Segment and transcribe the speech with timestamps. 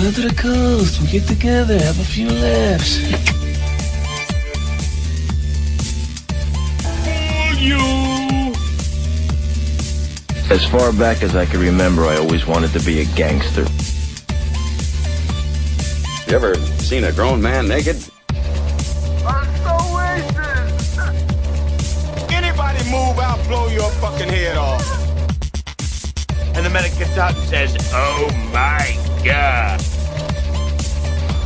[0.00, 1.02] Come out to the coast.
[1.02, 3.00] We get together, have a few laughs.
[7.60, 7.76] You.
[10.50, 13.66] As far back as I can remember, I always wanted to be a gangster.
[16.30, 18.09] You ever seen a grown man naked?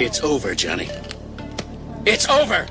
[0.00, 0.88] It's over, Johnny.
[2.06, 2.66] It's over!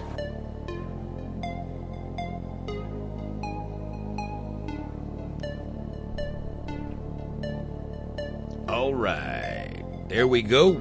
[8.67, 9.83] All right.
[10.07, 10.77] There we go.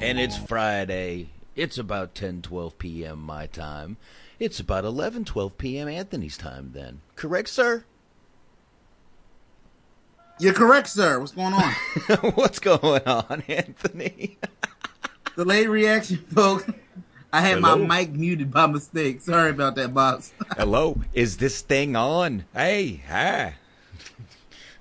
[0.00, 1.28] And it's Friday.
[1.54, 3.20] It's about 10 12 p.m.
[3.20, 3.98] my time.
[4.38, 5.88] It's about 11 12 p.m.
[5.88, 7.02] Anthony's time then.
[7.16, 7.84] Correct, sir?
[10.40, 11.20] You're correct, sir.
[11.20, 11.72] What's going on?
[12.34, 14.38] What's going on, Anthony?
[15.38, 16.64] Delayed reaction, folks.
[17.32, 17.76] I had Hello?
[17.86, 19.20] my mic muted by mistake.
[19.20, 20.32] Sorry about that, boss.
[20.56, 21.00] Hello.
[21.14, 22.44] Is this thing on?
[22.52, 23.54] Hey, hi.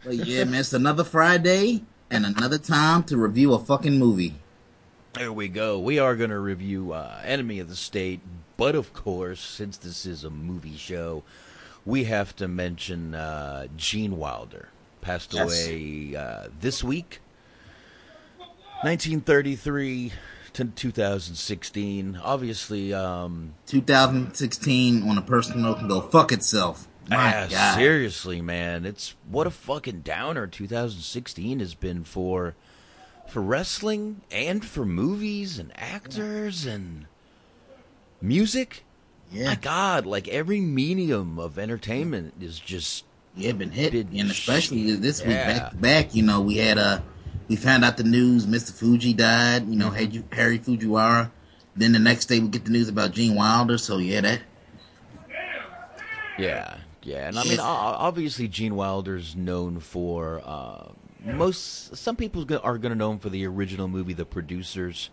[0.04, 4.34] But yeah, man, it's another Friday and another time to review a fucking movie.
[5.14, 5.78] There we go.
[5.78, 8.22] We are going to review uh, Enemy of the State,
[8.58, 11.22] but of course, since this is a movie show,
[11.86, 14.70] we have to mention uh, Gene Wilder.
[15.02, 15.68] Passed Yes.
[15.68, 17.20] away uh, this week,
[18.82, 20.14] 1933
[20.58, 22.20] to 2016.
[22.24, 26.88] Obviously, um, 2016 on a personal note can go fuck itself.
[27.10, 32.56] My ah, seriously, man, it's what a fucking downer 2016 has been for
[33.30, 37.06] for wrestling and for movies and actors and
[38.22, 38.84] music.
[39.32, 39.46] Yeah.
[39.50, 43.04] My God, like every medium of entertainment is just
[43.36, 45.02] Yeah, been hit, been and especially shit.
[45.02, 45.60] this week Yeah.
[45.60, 46.16] back to back.
[46.16, 47.00] You know, we had uh
[47.48, 48.46] we found out the news.
[48.46, 48.72] Mr.
[48.72, 49.68] Fuji died.
[49.68, 51.32] You know, had you Harry Fujiwara.
[51.76, 53.78] Then the next day we get the news about Gene Wilder.
[53.78, 54.42] So yeah, that
[56.38, 60.90] Yeah, yeah, and I mean, obviously, Gene Wilder's known for uh,
[61.24, 61.96] most.
[61.96, 65.10] Some people are going to know him for the original movie, The Producers.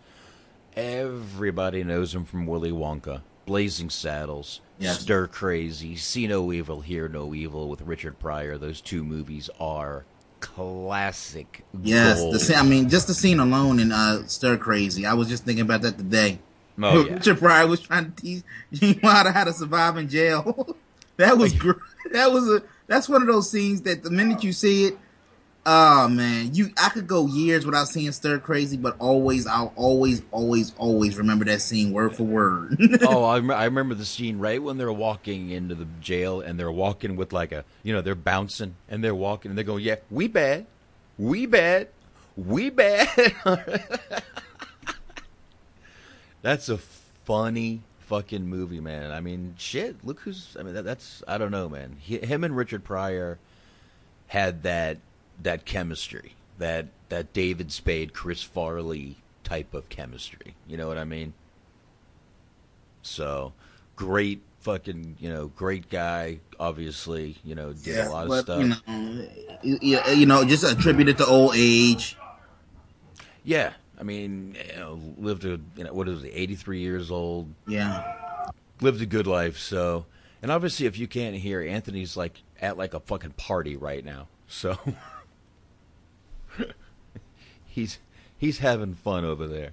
[0.76, 5.00] Everybody knows him from Willy Wonka, Blazing Saddles, Yes.
[5.00, 8.58] Stir Crazy, See No Evil, Hear No Evil with Richard Pryor.
[8.58, 10.04] Those two movies are
[10.44, 11.64] classic.
[11.82, 12.34] yes, gold.
[12.34, 12.56] the scene.
[12.56, 15.06] I mean, just the scene alone in uh Stir Crazy.
[15.06, 16.38] I was just thinking about that today.
[16.82, 17.14] Oh, yeah.
[17.14, 18.42] Richard Pryor was trying to teach
[18.72, 20.76] Gene Wilder how to survive in jail.
[21.16, 21.80] that was gr-
[22.12, 24.98] that was a that's one of those scenes that the minute you see it,
[25.66, 30.22] oh man, you I could go years without seeing Stir Crazy, but always I'll always
[30.30, 32.76] always always remember that scene word for word.
[33.02, 36.72] oh, I, I remember the scene right when they're walking into the jail and they're
[36.72, 39.96] walking with like a, you know, they're bouncing and they're walking and they're going, yeah,
[40.10, 40.66] we bad,
[41.18, 41.88] we bad,
[42.36, 43.34] we bad.
[46.42, 49.10] That's a funny fucking movie, man.
[49.10, 50.04] I mean, shit.
[50.04, 50.56] Look who's.
[50.60, 51.22] I mean, that, that's.
[51.26, 51.96] I don't know, man.
[51.98, 53.38] He, him and Richard Pryor
[54.26, 54.98] had that
[55.42, 60.54] that chemistry, that that David Spade, Chris Farley type of chemistry.
[60.66, 61.34] You know what I mean?
[63.02, 63.52] So
[63.96, 66.40] great fucking you know great guy.
[66.58, 68.60] Obviously, you know did Yeah, a lot of stuff.
[68.60, 72.16] You know, you, know, just attributed to old age.
[73.44, 77.52] Yeah, I mean, you know, lived a you know what is eighty three years old.
[77.66, 79.58] Yeah, lived a good life.
[79.58, 80.06] So,
[80.42, 84.28] and obviously, if you can't hear, Anthony's like at like a fucking party right now.
[84.48, 84.78] So
[87.74, 87.98] he's
[88.38, 89.72] he's having fun over there.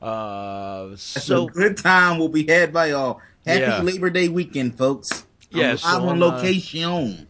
[0.00, 3.20] Uh, so good time will be had by all.
[3.46, 3.82] Happy Yeah.
[3.82, 5.26] Labor Day weekend, folks.
[5.50, 7.28] Yeah, I'm, so I'm on uh, location.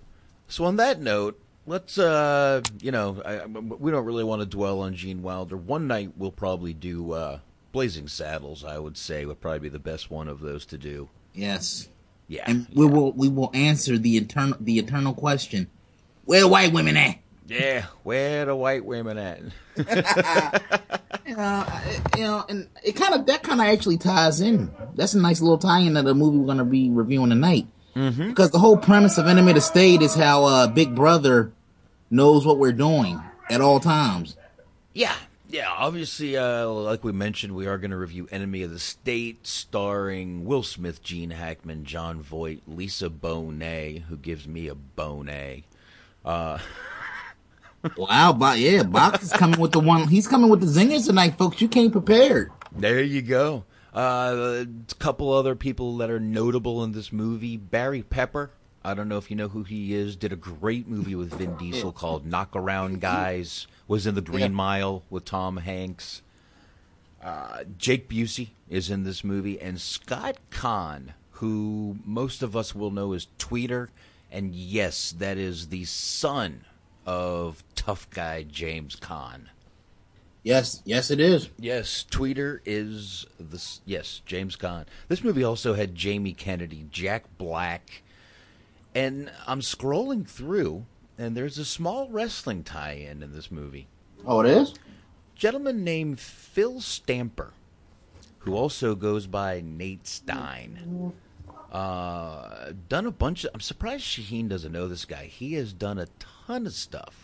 [0.49, 4.81] So on that note, let's uh, you know, I, we don't really want to dwell
[4.81, 5.57] on Gene Wilder.
[5.57, 7.39] One night we'll probably do uh,
[7.73, 8.65] Blazing Saddles.
[8.65, 11.09] I would say would probably be the best one of those to do.
[11.33, 11.89] Yes.
[12.27, 15.69] Yeah, and we will we will answer the eternal the eternal question:
[16.25, 17.19] Where white women at?
[17.47, 17.87] Yeah.
[18.03, 19.43] Where the white women at?
[21.27, 21.67] You know,
[22.17, 24.71] you know, and it kind of that kind of actually ties in.
[24.95, 27.67] That's a nice little tie-in to the movie we're going to be reviewing tonight.
[27.97, 28.29] Mm-hmm.
[28.29, 31.53] Because the whole premise of Enemy of the State is how uh, Big Brother
[32.11, 34.37] knows what we're doing at all times.
[34.93, 35.15] Yeah,
[35.49, 35.71] yeah.
[35.71, 40.45] Obviously, uh, like we mentioned, we are going to review Enemy of the State, starring
[40.45, 45.65] Will Smith, Gene Hackman, Jon Voight, Lisa Bonet, who gives me a bonet.
[46.23, 46.59] Uh,
[47.97, 50.09] Wow, but yeah, Box is coming with the one.
[50.09, 51.61] He's coming with the zingers tonight, folks.
[51.61, 52.51] You came prepared.
[52.73, 53.65] there you go.
[53.95, 58.51] Uh, a couple other people that are notable in this movie: Barry Pepper.
[58.85, 60.17] I don't know if you know who he is.
[60.17, 63.67] Did a great movie with Vin Diesel called Knock Around Guys.
[63.89, 64.49] Was in the Green Yeah.
[64.49, 66.23] Mile with Tom Hanks.
[67.23, 72.91] Uh, Jake Busey is in this movie, and Scott Caan, who most of us will
[72.91, 73.89] know as Tweeder,
[74.31, 76.65] and yes, that is the son
[77.07, 79.49] of tough guy James Caan.
[80.43, 81.49] Yes, yes, it is.
[81.59, 84.85] Yes, Tweeder is the yes James Caan.
[85.09, 88.03] This movie also had Jamie Kennedy, Jack Black,
[88.95, 90.85] and I'm scrolling through,
[91.19, 93.87] and there's a small wrestling tie-in in this movie.
[94.27, 94.75] Oh, it is.
[95.35, 97.53] Gentleman named Phil Stamper,
[98.41, 101.13] who also goes by Nate Stein.
[101.73, 103.51] Uh, done a bunch of.
[103.55, 105.25] I'm surprised Shaheen doesn't know this guy.
[105.25, 106.07] He has done a
[106.47, 107.24] ton of stuff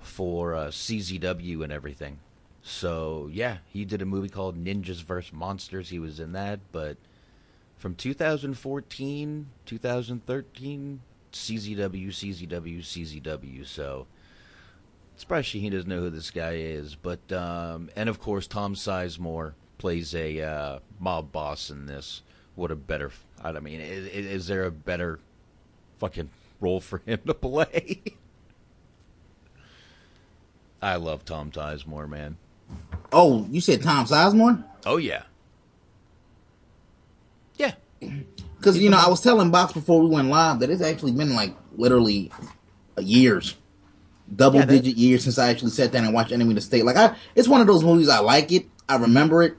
[0.00, 2.18] for uh, CZW and everything.
[2.62, 5.88] So yeah, he did a movie called Ninjas vs Monsters.
[5.88, 6.96] He was in that, but
[7.76, 11.00] from 2014, 2013,
[11.32, 13.66] CZW, CZW, CZW.
[13.66, 14.06] So
[15.16, 16.94] surprised Shaheen doesn't know who this guy is.
[16.94, 22.22] But um, and of course Tom Sizemore plays a uh, mob boss in this.
[22.54, 23.12] What a better!
[23.42, 25.20] I mean, is, is there a better
[25.98, 26.30] fucking
[26.60, 28.02] role for him to play?
[30.80, 32.36] I love Tom Sizemore, man.
[33.12, 34.62] Oh, you said Tom Sizemore?
[34.86, 35.22] Oh yeah,
[37.56, 37.72] yeah.
[38.58, 41.34] Because you know, I was telling Box before we went live that it's actually been
[41.34, 42.30] like literally
[42.98, 43.54] years,
[44.34, 46.60] double Yeah, that- digit years since I actually sat down and watched Enemy of the
[46.60, 46.84] State.
[46.84, 49.56] Like, I, it's one of those movies I like it, I remember it,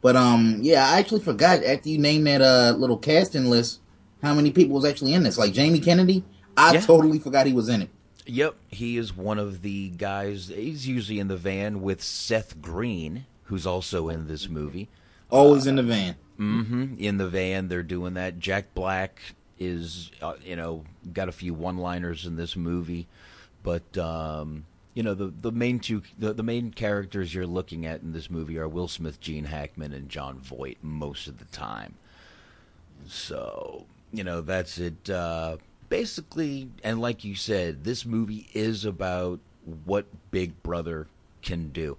[0.00, 3.80] but um, yeah, I actually forgot after you named that uh little casting list
[4.22, 5.36] how many people was actually in this.
[5.38, 6.24] Like Jamie Kennedy,
[6.56, 6.80] I Yeah.
[6.80, 7.90] totally forgot he was in it.
[8.26, 10.48] Yep, he is one of the guys.
[10.48, 14.88] He's usually in the van with Seth Green, who's also in this movie.
[15.30, 16.16] Always in the van.
[16.36, 18.38] hmm In the van, they're doing that.
[18.38, 19.20] Jack Black
[19.58, 23.06] is, uh, you know, got a few one-liners in this movie,
[23.62, 28.02] but um, you know, the the main two, the, the main characters you're looking at
[28.02, 31.94] in this movie are Will Smith, Gene Hackman, and Jon Voight most of the time.
[33.06, 35.08] So you know, that's it.
[35.10, 35.56] Uh,
[35.88, 39.40] basically, and like you said, this movie is about
[39.84, 41.06] what Big Brother
[41.42, 41.96] can do.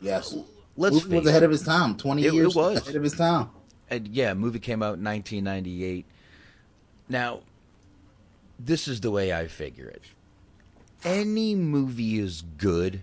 [0.00, 0.34] Yes,
[0.76, 1.46] Let's Movie was ahead it.
[1.46, 1.96] of his time.
[1.96, 2.78] Twenty It- it years was.
[2.80, 3.50] ahead of his time.
[3.90, 6.06] And yeah, movie came out in 1998.
[7.08, 7.40] Now,
[8.58, 10.02] this is the way I figure it.
[11.04, 13.02] Any movie is good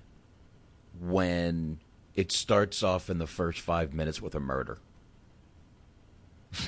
[0.99, 1.79] when
[2.15, 4.79] it starts off in the first five minutes with a murder.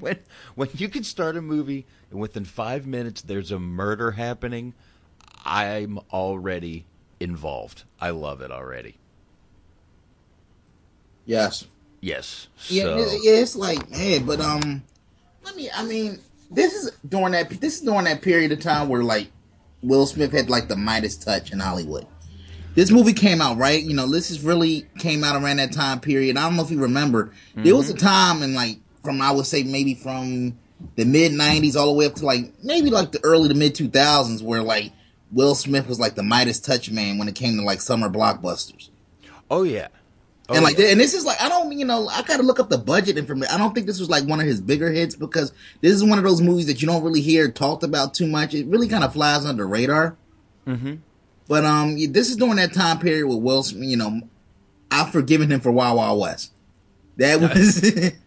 [0.00, 0.18] when
[0.54, 4.74] when you can start a movie and within five minutes there's a murder happening,
[5.44, 6.86] I'm already
[7.20, 7.84] involved.
[8.00, 8.96] I love it already.
[11.24, 11.66] Yes.
[12.00, 12.48] Yes.
[12.68, 14.82] Yeah, so- it- yeah, it's like, hey, but um,
[15.44, 15.70] let me.
[15.74, 16.18] I mean,
[16.50, 17.50] this is during that.
[17.60, 19.28] This is during that period of time where like
[19.82, 22.06] Will Smith had like the Midas touch in Hollywood.
[22.74, 23.82] This movie came out right.
[23.82, 26.36] You know, this is really came out around that time period.
[26.36, 27.32] I don't know if you remember.
[27.54, 30.58] There was a time in like from I would say maybe from
[30.96, 33.74] the mid '90s all the way up to like maybe like the early to mid
[33.74, 34.92] 2000s where like
[35.32, 38.90] Will Smith was like the Midas touch man when it came to like summer blockbusters.
[39.50, 39.88] Oh yeah,
[40.48, 40.88] Oh, and like, yeah.
[40.88, 43.52] and this is like, I don't, you know, I gotta look up the budget information.
[43.52, 46.18] I don't think this was like one of his bigger hits because this is one
[46.18, 48.54] of those movies that you don't really hear talked about too much.
[48.54, 50.16] It really kind of flies under radar.
[50.66, 50.96] Mm-hmm.
[51.48, 53.88] But um, this is during that time period with Will Smith.
[53.88, 54.20] You know,
[54.90, 56.52] I've forgiven him for Wild Wild West.
[57.16, 58.12] That was.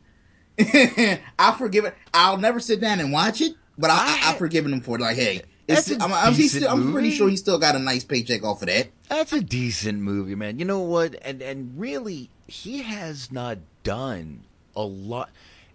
[1.39, 1.95] I've it.
[2.13, 5.01] I'll never sit down and watch it, but I, I, I've forgiven him for it.
[5.01, 8.61] Like, hey, I'm, I'm, still, I'm, pretty sure he still got a nice paycheck off
[8.61, 8.89] of that.
[9.07, 10.59] That's a decent movie, man.
[10.59, 11.15] You know what?
[11.21, 14.41] And and really, he has not done
[14.75, 15.29] a lot.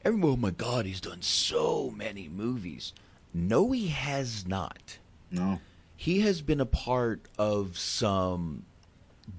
[0.05, 2.93] Everyone, oh my God, he's done so many movies.
[3.33, 4.99] No, he has not.
[5.31, 5.61] No,
[5.97, 8.65] he has been a part of some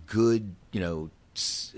[0.07, 1.09] good, you know,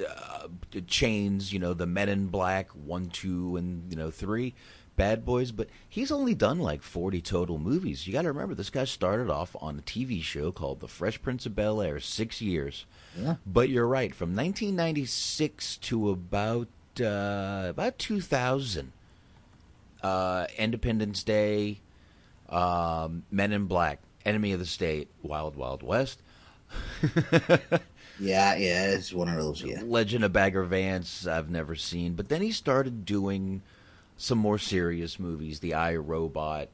[0.07, 0.47] uh,
[0.87, 1.51] chains.
[1.53, 4.53] You know, the Men in Black one, two, and you know three.
[4.97, 8.07] Bad Boys, but he's only done like 40 total movies.
[8.07, 11.21] You got to remember, this guy started off on a TV show called The Fresh
[11.21, 12.87] Prince of Bel Air, six years.
[13.15, 13.35] Yeah.
[13.45, 16.67] But you're right, from 1996 to about
[16.99, 18.91] uh, about 2000,
[20.01, 21.79] uh, Independence Day,
[22.49, 26.21] um, Men in Black, Enemy of the State, Wild Wild West.
[28.19, 29.61] yeah, yeah, it's one of those.
[29.63, 33.61] Yeah, Legend of Bagger Vance, I've never seen, but then he started doing
[34.17, 36.69] some more serious movies: The I Robot,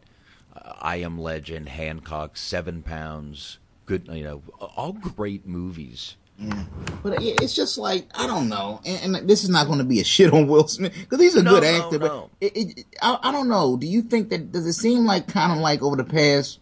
[0.56, 3.60] uh, I Am Legend, Hancock, Seven Pounds.
[3.86, 6.16] Good, you know, all great movies.
[6.38, 6.64] Yeah.
[7.04, 10.00] But it's just like I don't know, and, and this is not going to be
[10.00, 12.00] a shit on Will Smith because he's a no, good actor.
[12.00, 12.30] No, no.
[12.40, 13.78] But it, it, I, I, don't know.
[13.78, 16.60] Do you think that does it seem like kind of like over the past,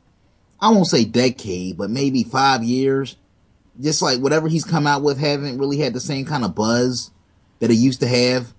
[0.60, 3.16] I won't say decade, but maybe five years,
[3.80, 7.12] just like whatever he's come out with haven't really had the same kind of buzz
[7.60, 8.54] that he used to have.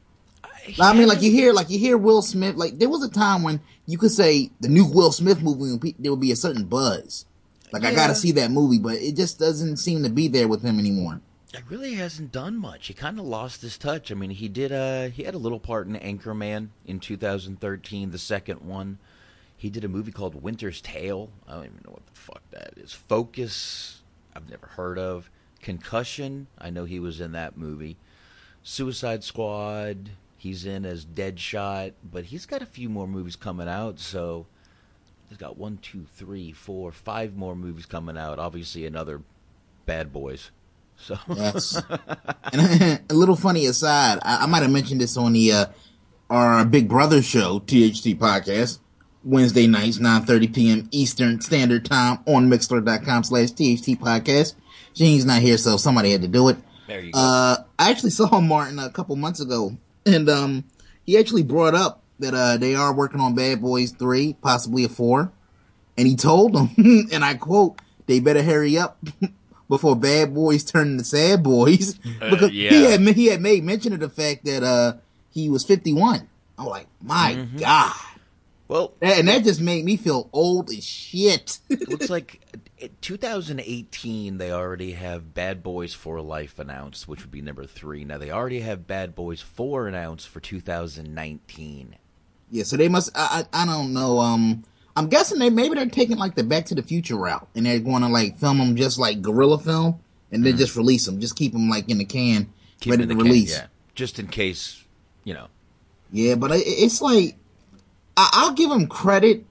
[0.80, 2.56] I mean, like you hear, like you hear Will Smith.
[2.56, 6.12] Like there was a time when you could say the new Will Smith movie, there
[6.12, 7.26] would be a certain buzz.
[7.72, 7.90] Like yeah.
[7.90, 10.62] I got to see that movie, but it just doesn't seem to be there with
[10.62, 11.20] him anymore.
[11.54, 12.86] It really hasn't done much.
[12.86, 14.10] He kind of lost his touch.
[14.10, 14.72] I mean, he did.
[14.72, 18.98] Uh, he had a little part in Anchorman in 2013, the second one.
[19.56, 21.30] He did a movie called Winter's Tale.
[21.46, 22.92] I don't even know what the fuck that is.
[22.92, 24.01] Focus.
[24.34, 25.30] I've never heard of.
[25.60, 26.48] Concussion.
[26.58, 27.96] I know he was in that movie.
[28.62, 30.10] Suicide Squad.
[30.36, 34.00] He's in as Deadshot, but he's got a few more movies coming out.
[34.00, 34.46] So
[35.28, 38.40] he's got one, two, three, four, five more movies coming out.
[38.40, 39.22] Obviously, another
[39.86, 40.50] Bad Boys.
[40.96, 41.80] So yes.
[42.52, 45.66] and a little funny aside, I, I might have mentioned this on the uh,
[46.30, 48.78] our Big Brother show, THT podcast,
[49.24, 50.88] Wednesday nights, 9.30 p.m.
[50.90, 54.54] Eastern Standard Time on Mixlr.com slash THT podcast.
[54.94, 56.58] Gene's not here, so somebody had to do it.
[56.86, 57.18] There you go.
[57.18, 59.76] Uh, I actually saw Martin a couple months ago
[60.06, 60.64] and um,
[61.04, 64.88] he actually brought up that uh, they are working on Bad Boys Three, possibly a
[64.88, 65.32] four,
[65.96, 66.70] and he told them,
[67.12, 68.98] and I quote, "They better hurry up."
[69.68, 72.70] Before Bad Boys turn into Sad Boys, uh, because yeah.
[72.70, 74.94] he had he had made mention of the fact that uh,
[75.30, 76.28] he was fifty one.
[76.58, 77.58] I'm like, my mm-hmm.
[77.58, 77.94] god.
[78.72, 81.58] Well, and that just made me feel old as shit.
[81.68, 82.40] looks like
[83.02, 88.06] 2018 they already have Bad Boys for Life announced, which would be number three.
[88.06, 91.96] Now they already have Bad Boys Four announced for 2019.
[92.50, 93.10] Yeah, so they must.
[93.14, 94.18] I I, I don't know.
[94.20, 94.64] Um,
[94.96, 97.78] I'm guessing they maybe they're taking like the Back to the Future route, and they're
[97.78, 100.00] going to like film them just like gorilla film,
[100.30, 100.58] and then mm.
[100.58, 102.50] just release them, just keep them like in the can,
[102.80, 103.54] keep ready to release.
[103.54, 103.68] Can, yeah.
[103.94, 104.82] Just in case,
[105.24, 105.48] you know.
[106.10, 107.36] Yeah, but it's like
[108.16, 109.44] I, I'll give them credit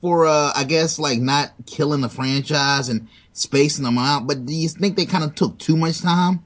[0.00, 4.54] for uh I guess like not killing the franchise and spacing them out, but do
[4.54, 6.44] you think they kind of took too much time?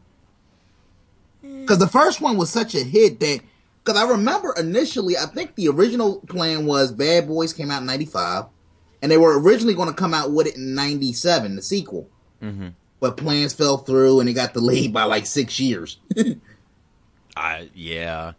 [1.42, 3.40] Because the first one was such a hit that
[3.84, 7.86] because I remember initially, I think the original plan was Bad Boys came out in
[7.86, 8.46] '95,
[9.00, 12.08] and they were originally going to come out with it in '97, the sequel.
[12.42, 12.68] Mm-hmm.
[13.00, 15.98] But plans fell through, and it got delayed by like six years.
[17.36, 18.32] I yeah,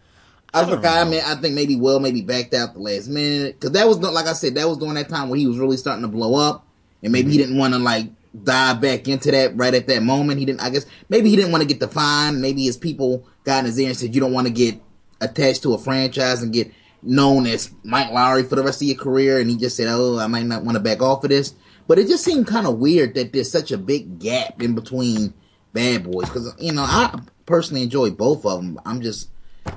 [0.53, 1.05] I, forgot.
[1.05, 3.97] I mean, I think maybe Will maybe backed out the last minute because that was
[3.97, 6.35] like I said, that was during that time where he was really starting to blow
[6.35, 6.67] up,
[7.01, 7.47] and maybe he mm-hmm.
[7.47, 8.09] didn't want to like
[8.43, 10.39] dive back into that right at that moment.
[10.39, 10.61] He didn't.
[10.61, 12.41] I guess maybe he didn't want to get the fine.
[12.41, 14.79] Maybe his people got in his ear and said, "You don't want to get
[15.21, 18.97] attached to a franchise and get known as Mike Lowrey for the rest of your
[18.97, 21.55] career." And he just said, "Oh, I might not want to back off of this."
[21.87, 25.33] But it just seemed kind of weird that there's such a big gap in between
[25.73, 28.79] Bad Boys because you know I personally enjoy both of them.
[28.85, 29.29] I'm just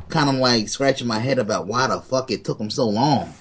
[0.08, 3.34] kind of like scratching my head about why the fuck it took them so long.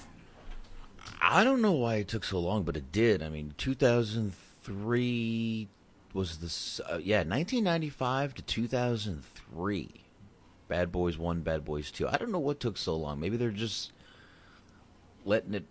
[1.20, 3.22] I don't know why it took so long, but it did.
[3.22, 5.68] I mean, 2003
[6.12, 9.90] was the uh, yeah 1995 to 2003.
[10.68, 12.08] Bad Boys One, Bad Boys Two.
[12.08, 13.20] I don't know what took so long.
[13.20, 13.92] Maybe they're just
[15.24, 15.64] letting it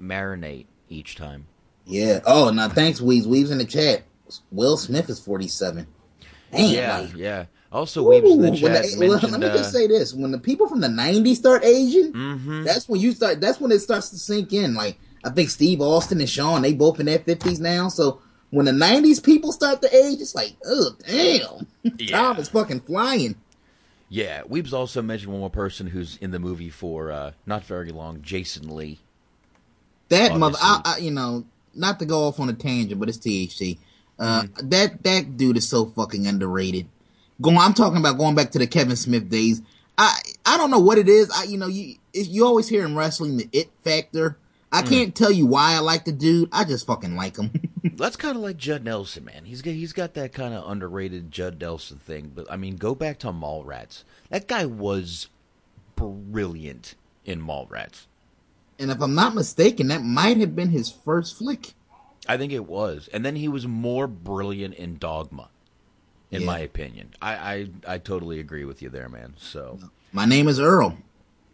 [0.00, 1.46] marinate each time.
[1.84, 2.20] Yeah.
[2.24, 3.26] Oh, now thanks, Weaves.
[3.26, 4.04] Weaves in the chat.
[4.50, 5.86] Will Smith is 47.
[6.50, 7.46] Damn, yeah, like, yeah.
[7.72, 9.32] Also, Weebs in the chat the- mentioned.
[9.32, 12.64] let me uh, just say this: when the people from the '90s start aging, Mhm.
[12.64, 13.40] that's when you start.
[13.40, 14.74] That's when it starts to sink in.
[14.74, 17.88] Like I think Steve Austin and Sean, they both in their 50s now.
[17.88, 21.66] So when the '90s people start to age, it's like, oh damn,
[22.08, 23.36] time is fucking flying.
[24.10, 27.90] Yeah, Weebs also mentioned one more person who's in the movie for uh, not very
[27.90, 28.98] long, Jason Lee.
[30.10, 33.16] That mother, I, I, you know, not to go off on a tangent, but it's
[33.18, 33.78] THC.
[34.18, 34.68] Uh, Mm-hmm.
[34.68, 36.86] That that dude is so fucking underrated.
[37.42, 39.60] Going, I'm talking about going back to the Kevin Smith days.
[39.98, 41.30] I I don't know what it is.
[41.30, 44.38] I you know you you always hear in wrestling the it factor.
[44.74, 44.88] I Mm.
[44.88, 46.48] can't tell you why I like the dude.
[46.50, 47.50] I just fucking like him.
[47.96, 49.44] That's kind of like Judd Nelson, man.
[49.44, 52.32] He's got, he's got that kind of underrated Judd Nelson thing.
[52.34, 54.04] But I mean, go back to Mallrats.
[54.30, 55.28] That guy was
[55.96, 56.94] brilliant
[57.24, 58.06] in Mallrats.
[58.78, 61.74] and if I'm not mistaken, that might have been his first flick.
[62.26, 65.48] I think it was, and then he was more brilliant in Dogma,
[66.32, 66.46] in Yeah.
[66.46, 67.10] my opinion.
[67.22, 67.32] I,
[67.86, 69.34] I I totally agree with you there, man.
[69.38, 69.78] So
[70.12, 70.98] My name is Earl,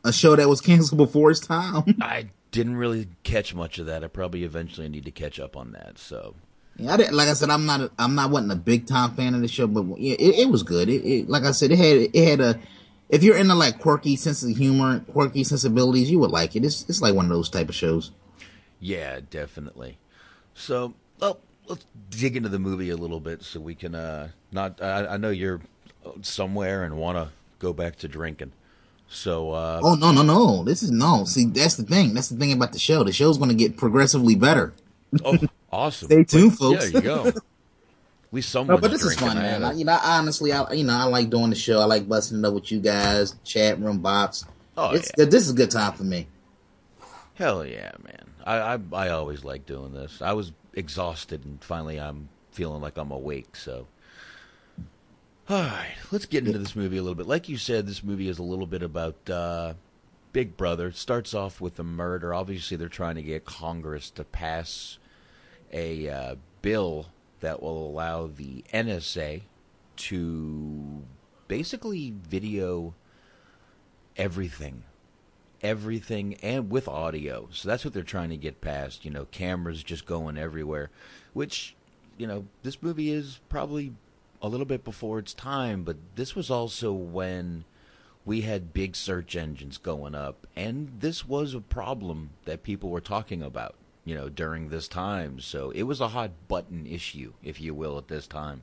[0.05, 1.97] a show that was canceled before its time.
[2.01, 4.03] I didn't really catch much of that.
[4.03, 5.99] I probably eventually need to catch up on that.
[5.99, 6.35] So
[6.77, 9.15] Yeah, I didn't, like I said, I'm not, a, I'm not wasn't a big time
[9.15, 10.89] fan of the show, but yeah, it, it was good.
[10.89, 12.59] It, it, like I said, it had, it had a,
[13.11, 16.65] if you're into like quirky sense of humor, quirky sensibilities, you would like it.
[16.65, 18.13] It's, it's like one of those type of shows.
[18.81, 19.99] Yeah, definitely.
[20.55, 24.83] So, well, let's dig into the movie a little bit so we can uh not
[24.83, 25.61] I, I know you're
[26.23, 28.53] somewhere and want to go back to drinking.
[29.11, 30.65] So, uh Oh no, no, no!
[30.65, 31.25] This is no.
[31.25, 32.13] See, that's the thing.
[32.15, 33.05] That's the thing about the show.
[33.05, 34.75] The show's going to get progressively better.
[35.25, 35.39] oh,
[35.73, 36.09] awesome.
[36.09, 36.85] Stay tuned, But, folks.
[36.85, 37.27] Yeah, there you go.
[37.29, 39.29] At least No, but this is drinking.
[39.29, 39.65] fun, I man.
[39.65, 41.81] I, you know, I, honestly, I, you know, I like doing the show.
[41.81, 44.45] I like busting it up with you guys, chat room bops.
[44.77, 45.25] Oh, it's, yeah.
[45.25, 46.27] This is a good time for me.
[47.35, 48.27] Hell yeah, man.
[48.45, 50.21] I, I I always like doing this.
[50.21, 53.87] I was exhausted and finally I'm feeling like I'm awake, so
[55.51, 57.27] all right, let's get into this movie a little bit.
[57.27, 59.75] Like you said, this movie is a little bit about uh,
[60.33, 60.89] Big Brother.
[60.89, 62.35] It starts off with a murder.
[62.35, 64.99] Obviously, they're trying to get Congress to pass
[65.73, 67.07] a uh, bill
[67.41, 69.43] that will allow the NSA
[69.97, 71.03] to
[71.47, 72.95] basically video
[74.19, 74.83] everything
[75.63, 77.49] everything and with audio.
[77.53, 80.91] So that's what they're trying to get past, you know, cameras just going everywhere,
[81.33, 81.75] which,
[82.17, 83.93] you know, this movie is probably
[84.41, 87.65] a little bit before its time, but this was also when
[88.25, 93.01] we had big search engines going up and this was a problem that people were
[93.01, 95.41] talking about, you know, during this time.
[95.41, 98.63] So it was a hot button issue, if you will, at this time.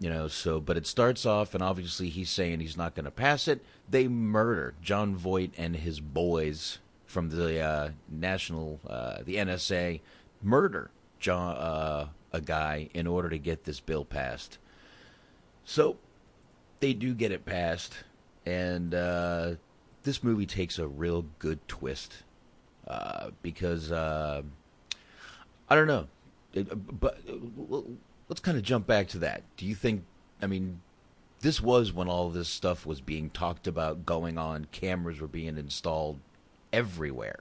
[0.00, 3.10] You know, so but it starts off, and obviously he's saying he's not going to
[3.10, 3.64] pass it.
[3.90, 10.00] They murder Jon Voight and his boys from the uh, national, uh, the NSA,
[10.42, 14.58] murder John uh, a guy in order to get this bill passed.
[15.64, 15.96] So
[16.80, 17.94] they do get it passed,
[18.46, 19.54] and uh,
[20.04, 22.22] this movie takes a real good twist
[22.86, 24.42] uh, because uh,
[25.68, 26.06] I don't know,
[26.54, 27.18] It- but
[28.28, 29.42] let's kind of jump back to that.
[29.56, 30.04] Do you think?
[30.40, 30.80] I mean,
[31.40, 34.66] this was when all this stuff was being talked about, going on.
[34.72, 36.18] Cameras were being installed
[36.72, 37.40] everywhere.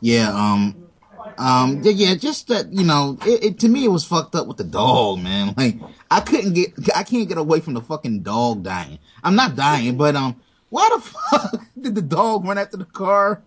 [0.00, 0.88] Yeah, um,
[1.38, 4.56] um, yeah, just that, you know, it, it, to me, it was fucked up with
[4.56, 5.54] the dog, man.
[5.56, 5.76] Like,
[6.10, 8.98] I couldn't get, I can't get away from the fucking dog dying.
[9.22, 13.42] I'm not dying, but, um, why the fuck did the dog run after the car?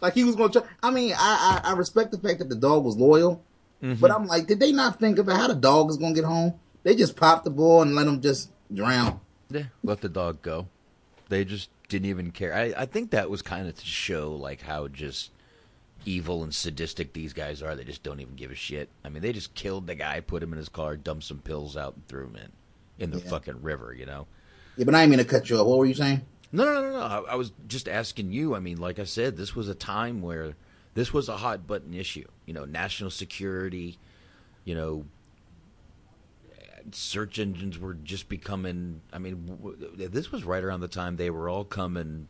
[0.00, 2.56] Like, he was gonna try, I mean, I, I, I respect the fact that the
[2.56, 3.42] dog was loyal,
[3.82, 4.00] Mm-hmm.
[4.00, 6.54] but I'm like, did they not think about how the dog is gonna get home?
[6.82, 9.20] They just popped the ball and let him just drown.
[9.50, 10.68] Yeah, let the dog go.
[11.28, 12.54] They just didn't even care.
[12.54, 15.30] I, I think that was kind of to show like how just
[16.04, 17.74] evil and sadistic these guys are.
[17.74, 18.88] They just don't even give a shit.
[19.04, 21.76] I mean, they just killed the guy, put him in his car, dumped some pills
[21.76, 22.52] out, and threw him in
[22.98, 23.28] in the Yeah.
[23.30, 23.92] fucking river.
[23.92, 24.26] You know.
[24.76, 25.66] Yeah, but I didn't mean to cut you off.
[25.66, 26.22] What were you saying?
[26.52, 27.00] No, no, no, no.
[27.00, 28.54] I, I was just asking you.
[28.54, 30.54] I mean, like I said, this was a time where
[30.96, 32.26] this was a hot button issue.
[32.46, 33.98] You know, national security.
[34.64, 35.04] You know,
[36.92, 39.00] search engines were just becoming.
[39.12, 42.28] I mean, w- this was right around the time they were all coming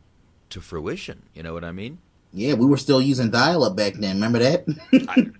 [0.49, 1.23] to fruition.
[1.33, 1.99] You know what I mean?
[2.33, 4.17] Yeah, we were still using dial up back then.
[4.17, 4.65] Remember that?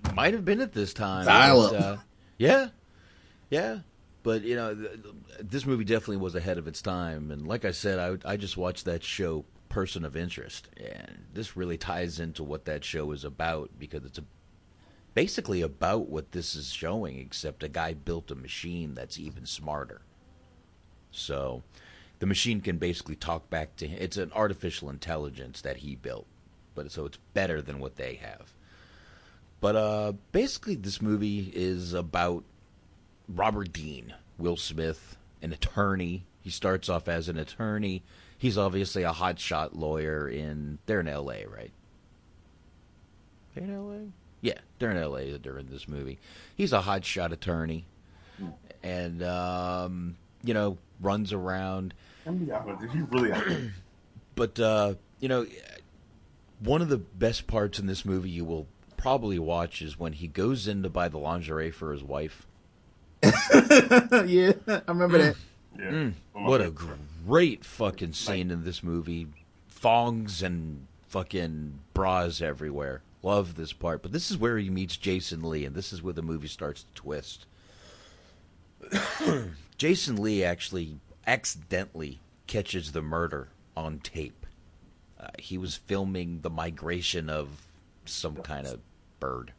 [0.08, 1.26] I might have been at this time.
[1.26, 1.74] Dial up.
[1.74, 1.98] uh,
[2.38, 2.70] yeah,
[3.50, 3.80] yeah.
[4.24, 5.00] But you know, th-
[5.42, 7.32] this movie definitely was ahead of its time.
[7.32, 9.46] And like I said, I I just watched that show,
[9.78, 14.18] Person of Interest, and this really ties into what that show is about because it's
[14.18, 14.24] a
[15.14, 20.02] basically about what this is showing, except a guy built a machine that's even smarter.
[21.12, 21.62] So
[22.18, 24.00] the machine can basically talk back to him.
[24.02, 26.26] It's an artificial intelligence that he built,
[26.74, 28.56] but so it's better than what they have.
[29.60, 32.44] But uh, basically, this movie is about
[33.30, 36.26] Robert Dean, Will Smith, an attorney.
[36.42, 38.02] He starts off as an attorney.
[38.38, 40.80] He's obviously a hotshot lawyer in.
[40.86, 41.72] They're in L.A., right?
[43.54, 44.00] They're in L.A.
[44.42, 45.38] Yeah, they're in L.A.
[45.40, 46.20] during this movie.
[46.56, 47.86] He's a hotshot attorney,
[48.84, 51.94] and um, you know runs around.
[52.26, 53.32] He really.
[54.36, 55.48] but uh, you know,
[56.60, 60.28] one of the best parts in this movie you will probably watch is when he
[60.28, 62.46] goes in to buy the lingerie for his wife.
[63.24, 65.36] yeah, I remember that.
[65.78, 65.86] Yeah.
[65.86, 66.72] Mm, what a
[67.28, 69.28] great fucking scene in this movie.
[69.70, 73.02] Thongs and fucking bras everywhere.
[73.22, 74.02] Love this part.
[74.02, 76.84] But this is where he meets Jason Lee, and this is where the movie starts
[76.84, 77.46] to twist.
[79.78, 84.46] Jason Lee actually accidentally catches the murder on tape.
[85.20, 87.50] Uh, he was filming the migration of
[88.06, 88.80] some kind of
[89.20, 89.52] bird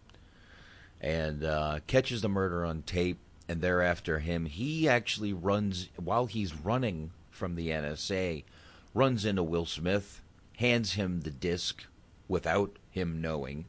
[1.00, 3.18] and uh, catches the murder on tape.
[3.46, 8.42] And thereafter, him, he actually runs while he's running from the NSA,
[8.92, 10.20] runs into Will Smith,
[10.56, 11.84] hands him the disc
[12.26, 13.64] without him knowing,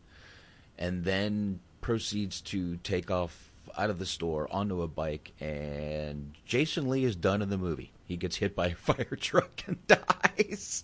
[0.77, 5.32] and then proceeds to take off out of the store onto a bike.
[5.39, 7.91] And Jason Lee is done in the movie.
[8.05, 10.84] He gets hit by a fire truck and dies.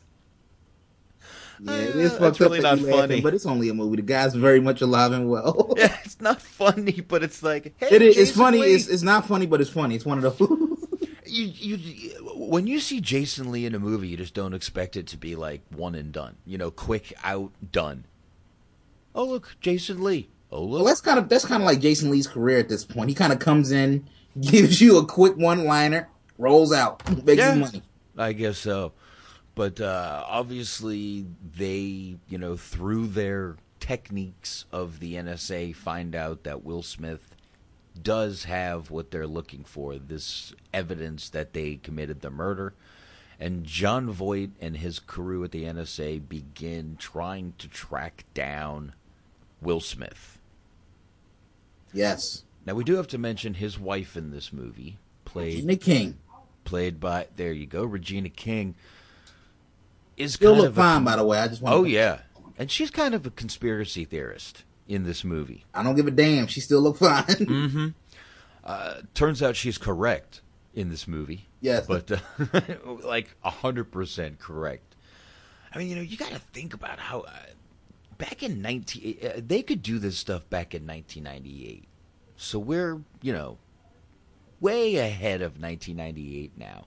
[1.59, 3.21] Yeah, it is Uh, fucked really not laughing, funny.
[3.21, 3.95] but it's only a movie.
[3.95, 5.73] The guy's very much alive and well.
[5.77, 8.17] Yeah, it's not funny, but it's like hey, it is.
[8.17, 8.59] It's funny.
[8.59, 8.73] Lee.
[8.75, 9.95] It's, it's not funny, but it's funny.
[9.95, 10.47] It's one of those.
[11.27, 11.77] You, you
[12.35, 15.35] when you see Jason Lee in a movie, you just don't expect it to be
[15.35, 16.37] like one and done.
[16.45, 18.05] You know, quick out done.
[19.13, 20.29] Oh look, Jason Lee.
[20.51, 22.83] Oh look, well, that's kind of that's kind of like Jason Lee's career at this
[22.85, 23.09] point.
[23.09, 24.07] He kind of comes in,
[24.39, 27.55] gives you a quick one-liner, rolls out, makes Yeah.
[27.55, 27.81] money.
[28.17, 28.93] I guess so.
[29.55, 31.25] But uh, obviously,
[31.57, 37.34] they, you know, through their techniques of the NSA, find out that Will Smith
[38.01, 42.73] does have what they're looking for this evidence that they committed the murder.
[43.39, 48.93] And Jon Voight and his crew at the NSA begin trying to track down
[49.61, 50.39] Will Smith.
[51.93, 56.17] Yes, Now, we do have to mention his wife in this movie, played Regina King.
[56.63, 58.73] played by there you go regina king
[60.17, 61.37] is Still kind look of a- fine, by the way.
[61.39, 61.75] I just want.
[61.75, 62.19] oh yeah
[62.57, 66.47] and she's kind of a conspiracy theorist in this movie I don't give a damn.
[66.47, 67.23] She still look fine.
[67.25, 67.87] mm-hmm
[68.63, 70.41] uh, turns out she's correct
[70.73, 71.85] in this movie Yes.
[71.85, 72.17] but uh,
[73.03, 74.95] like 100% correct
[75.73, 77.31] i mean you know you got to think about how uh,
[78.17, 81.87] back in 19 uh, they could do this stuff back in 1998
[82.37, 83.57] so we're you know
[84.59, 86.85] way ahead of 1998 now.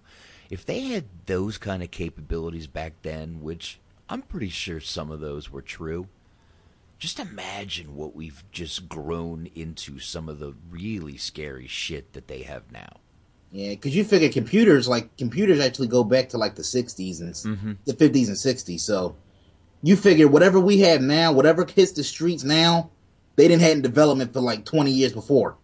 [0.51, 5.21] If they had those kind of capabilities back then, which I'm pretty sure some of
[5.21, 6.09] those were true,
[6.99, 12.43] just imagine what we've just grown into some of the really scary shit that they
[12.43, 12.99] have now.
[13.51, 17.33] Yeah, because you figure computers, like computers, actually go back to like the '60s and
[17.33, 17.73] Mm-hmm.
[17.87, 18.81] the '50s and '60s.
[18.81, 19.17] So
[19.83, 22.91] you figure whatever we have now, whatever hits the streets now,
[23.37, 25.57] they didn't have in development for like 20 years before.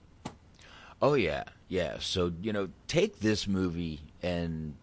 [1.02, 1.96] Oh yeah, yeah.
[2.00, 4.76] So you know, take this movie and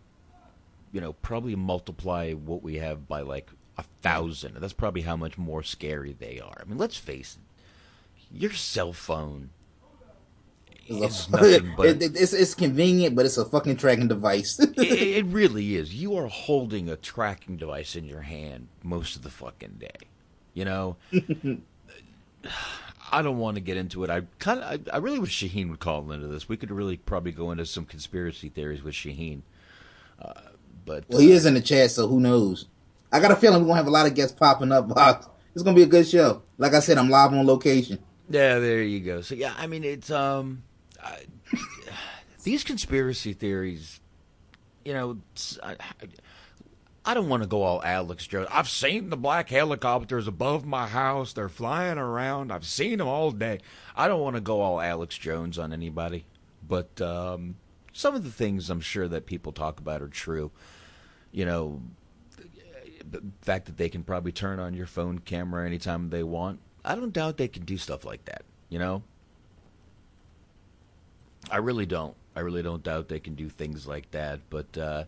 [0.91, 4.55] you know probably multiply what we have by like a thousand.
[4.59, 6.57] That's probably how much more scary they are.
[6.61, 8.37] I mean, let's face it.
[8.41, 9.49] Your cell phone
[10.87, 14.59] is nothing but It- it- it's, it's convenient, but it's a fucking tracking device.
[14.59, 15.93] it, it really is.
[15.93, 20.07] You are holding a tracking device in your hand most of the fucking day.
[20.53, 20.97] You know,
[23.11, 24.09] I don't want to get into it.
[24.09, 26.47] I kind of, I, I really wish Shaheen would call into this.
[26.47, 29.41] We could really probably go into some conspiracy theories with Shaheen.
[30.21, 30.33] Uh,
[30.85, 32.65] but well, he is in the chat, so who knows?
[33.11, 34.89] I got a feeling we're gonna have a lot of guests popping up.
[35.53, 36.43] It's gonna be a good show.
[36.57, 37.99] Like I said, I'm live on location.
[38.29, 39.21] Yeah, there you go.
[39.21, 40.63] So yeah, I mean it's um
[41.03, 41.25] I,
[42.43, 43.99] these conspiracy theories,
[44.85, 45.17] you know,
[45.61, 45.75] I,
[47.03, 48.47] I don't want to go all Alex Jones.
[48.51, 51.33] I've seen the black helicopters above my house.
[51.33, 52.51] They're flying around.
[52.51, 53.59] I've seen them all day.
[53.95, 56.25] I don't want to go all Alex Jones on anybody,
[56.67, 57.55] but um,
[57.91, 60.51] some of the things I'm sure that people talk about are true.
[61.31, 61.81] You know,
[63.09, 66.59] the fact that they can probably turn on your phone camera anytime they want.
[66.83, 69.03] I don't doubt they can do stuff like that, you know?
[71.49, 72.15] I really don't.
[72.35, 75.03] I really don't doubt they can do things like that, but uh,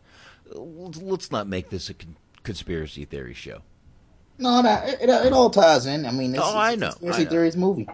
[0.53, 3.61] let's not make this a con- conspiracy theory show.
[4.39, 6.05] No, no, it, it, all ties in.
[6.05, 7.29] I mean, it's, Oh, I know, Conspiracy I know.
[7.29, 7.87] theories movie.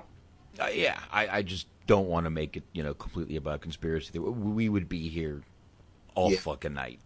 [0.60, 4.12] Uh, yeah, I, I just don't want to make it, you know, completely about conspiracy
[4.12, 4.30] theory.
[4.30, 5.42] We would be here
[6.16, 6.40] all Yeah.
[6.40, 7.00] fucking night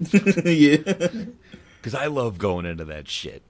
[0.44, 0.76] yeah.
[1.80, 3.42] Because I love going into that shit.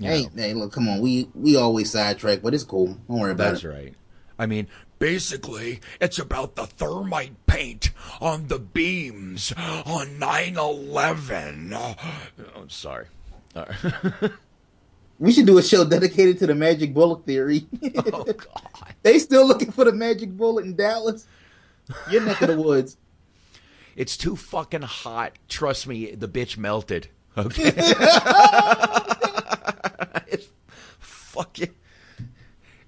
[0.00, 0.30] Hey, know.
[0.34, 1.00] hey, look, come on.
[1.00, 2.98] We we always sidetrack, but it's cool.
[3.08, 3.68] Don't worry about That's it.
[3.68, 3.94] That's right.
[4.38, 4.66] I mean,
[4.98, 11.72] basically, it's about the thermite paint on the beams on 9 11.
[11.74, 11.94] Oh,
[12.68, 13.06] sorry.
[13.54, 14.30] All right.
[15.18, 17.66] We should do a show dedicated to the magic bullet theory.
[17.96, 18.94] oh God!
[19.02, 21.26] they still looking for the magic bullet in Dallas.
[22.10, 22.96] Your neck of the woods.
[23.94, 25.38] It's too fucking hot.
[25.48, 27.08] Trust me, the bitch melted.
[27.36, 27.64] Okay.
[30.28, 30.48] it's
[31.00, 31.74] fucking.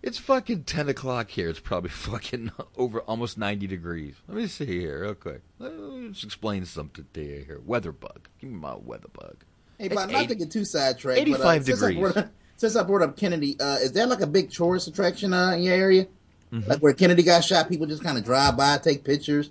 [0.02, 1.48] It's fucking ten o'clock here.
[1.48, 4.14] It's probably fucking over almost ninety degrees.
[4.28, 5.42] Let me see here, real quick.
[5.58, 7.60] Let's explain something to you here.
[7.64, 8.28] Weather bug.
[8.40, 9.36] Give me my weather bug.
[9.78, 11.20] Hey, but I'm not to get too sidetracked.
[11.20, 11.78] Eighty-five but, uh, degrees.
[11.78, 14.50] Since I, brought up, since I brought up Kennedy, uh, is there like a big
[14.50, 16.06] tourist attraction uh, in your area?
[16.52, 16.70] Mm-hmm.
[16.70, 19.50] Like where Kennedy got shot, people just kind of drive by, take pictures.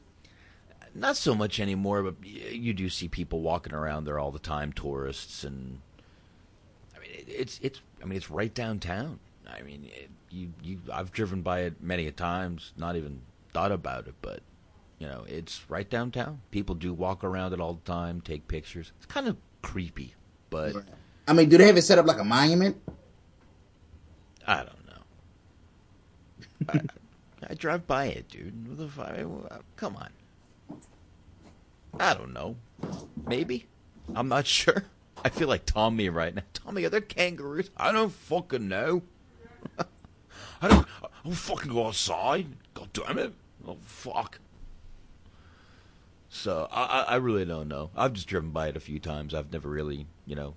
[0.97, 4.71] Not so much anymore, but you do see people walking around there all the time,
[4.71, 5.81] tourists, and
[6.95, 9.19] I mean it's it's I mean it's right downtown.
[9.45, 13.21] I mean it, you you I've driven by it many a times, not even
[13.53, 14.39] thought about it, but
[14.97, 16.39] you know it's right downtown.
[16.51, 18.93] People do walk around it all the time, take pictures.
[18.95, 20.15] It's kind of creepy,
[20.49, 20.77] but
[21.27, 22.77] I mean, do they have it set up like a monument?
[24.47, 24.93] I don't know.
[27.43, 28.53] I, I, drive by it, dude.
[29.75, 30.09] Come on.
[31.99, 32.55] I don't know.
[33.27, 33.67] Maybe.
[34.13, 34.85] I'm not sure.
[35.23, 36.43] I feel like Tommy right now.
[36.53, 37.71] Tommy, are there kangaroos?
[37.77, 39.01] I don't fucking know.
[40.61, 40.87] I don't.
[41.03, 42.47] I don't fucking go outside.
[42.73, 43.33] God damn it!
[43.67, 44.39] Oh fuck.
[46.29, 47.89] So I, I really don't know.
[47.95, 49.33] I've just driven by it a few times.
[49.33, 50.55] I've never really, you know,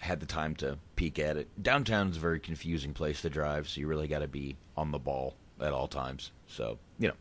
[0.00, 1.48] had the time to peek at it.
[1.62, 4.90] Downtown is a very confusing place to drive, so you really got to be on
[4.90, 6.32] the ball at all times.
[6.46, 7.14] So you know,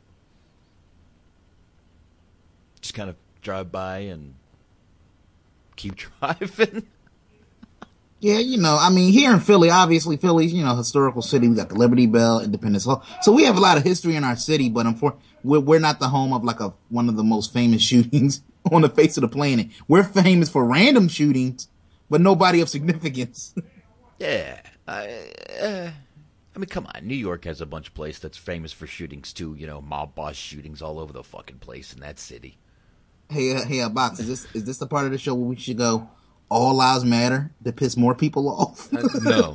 [2.82, 4.36] just kind of drive by and
[5.76, 6.88] keep driving.
[8.22, 11.48] Yeah, you know, I mean, here in Philly, obviously Philly's, you know, historical city.
[11.48, 13.04] We got the Liberty Bell, Independence Hall.
[13.22, 16.00] So we have a lot of history in our city, but unfortunately, we're, we're not
[16.00, 19.22] the home of like a, one of the most famous shootings on the face of
[19.22, 19.68] the planet.
[19.88, 21.70] We're famous for random shootings,
[22.10, 23.56] but nobody of significance.
[24.20, 24.60] yeah.
[24.86, 25.92] I, uh,
[26.56, 27.08] I mean, come on.
[27.08, 29.56] New York has a bunch of places that's famous for shootings too.
[29.58, 32.58] You know, mob boss shootings all over the fucking place in that city.
[33.30, 34.20] Hey, uh, hey, uh, box.
[34.20, 36.10] Is this is this the part of the show where we should go?
[36.50, 38.92] All lives matter to piss more people off.
[38.92, 39.54] uh, no.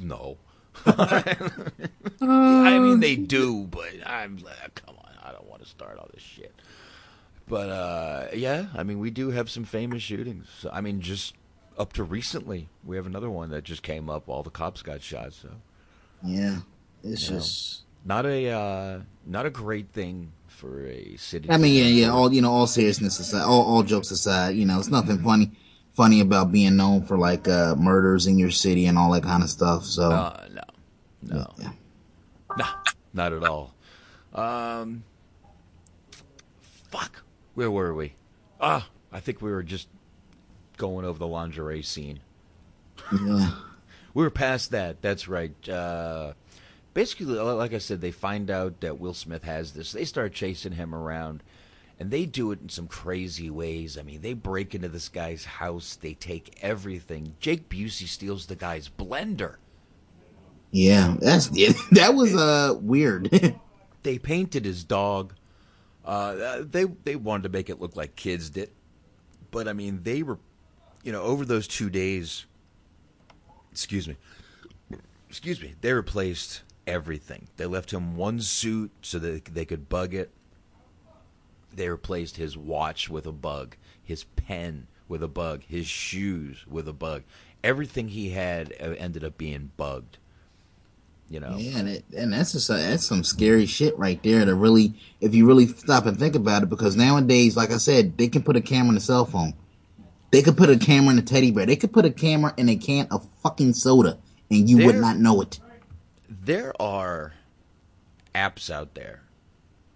[0.00, 0.36] no.
[2.20, 5.12] I mean, they do, but I'm like, come on.
[5.22, 6.52] I don't want to start all this shit.
[7.46, 10.66] But uh, yeah, I mean, we do have some famous shootings.
[10.72, 11.34] I mean, just
[11.78, 14.28] up to recently, we have another one that just came up.
[14.28, 15.34] All the cops got shot.
[15.34, 15.50] So
[16.24, 16.58] yeah,
[17.04, 21.48] it's you just know, not a uh, not a great thing for a city.
[21.50, 22.10] I mean, yeah, yeah.
[22.10, 25.52] All you know, all seriousness aside, all, all jokes aside, you know, it's nothing funny
[25.94, 29.42] funny about being known for like uh, murders in your city and all that kind
[29.42, 29.84] of stuff.
[29.84, 30.62] So uh, no,
[31.22, 31.72] no, yeah.
[32.56, 32.64] no,
[33.14, 33.72] not at all.
[34.34, 35.04] Um,
[36.90, 37.22] fuck,
[37.54, 38.14] where were we?
[38.60, 39.88] Ah, I think we were just
[40.76, 42.18] going over the lingerie scene.
[43.12, 43.52] Yeah.
[44.14, 45.02] we were past that.
[45.02, 45.68] That's right.
[45.68, 46.32] Uh,
[46.98, 49.92] basically, like I said, they find out that Will Smith has this.
[49.92, 51.44] They start chasing him around,
[51.96, 53.96] and they do it in some crazy ways.
[53.96, 55.94] I mean, they break into this guy's house.
[55.94, 57.36] They take everything.
[57.38, 59.58] Jake Busey steals the guy's blender.
[60.72, 61.46] Yeah, that's
[61.92, 63.30] that was uh weird.
[64.02, 65.34] they painted his dog.
[66.04, 68.72] Uh, they they wanted to make it look like kids did,
[69.52, 70.40] but I mean, they were,
[71.04, 72.46] you know, over those two days.
[73.70, 74.16] Excuse me.
[75.28, 75.76] Excuse me.
[75.80, 77.46] They replaced everything.
[77.58, 80.30] They left him one suit so that they could bug it.
[81.72, 86.88] They replaced his watch with a bug, his pen with a bug, his shoes with
[86.88, 87.22] a bug.
[87.62, 90.18] Everything he had uh, ended up being bugged.
[91.30, 94.46] You know, yeah, and, it, and that's just a, that's some scary shit right there.
[94.46, 98.16] To really, if you really stop and think about it, because nowadays, like I said,
[98.16, 99.52] they can put a camera in a cell phone.
[100.30, 101.66] They could put a camera in a teddy bear.
[101.66, 104.16] They could put a camera in a can of fucking soda,
[104.50, 105.60] and you would not know it.
[106.28, 107.34] There are
[108.34, 109.22] apps out there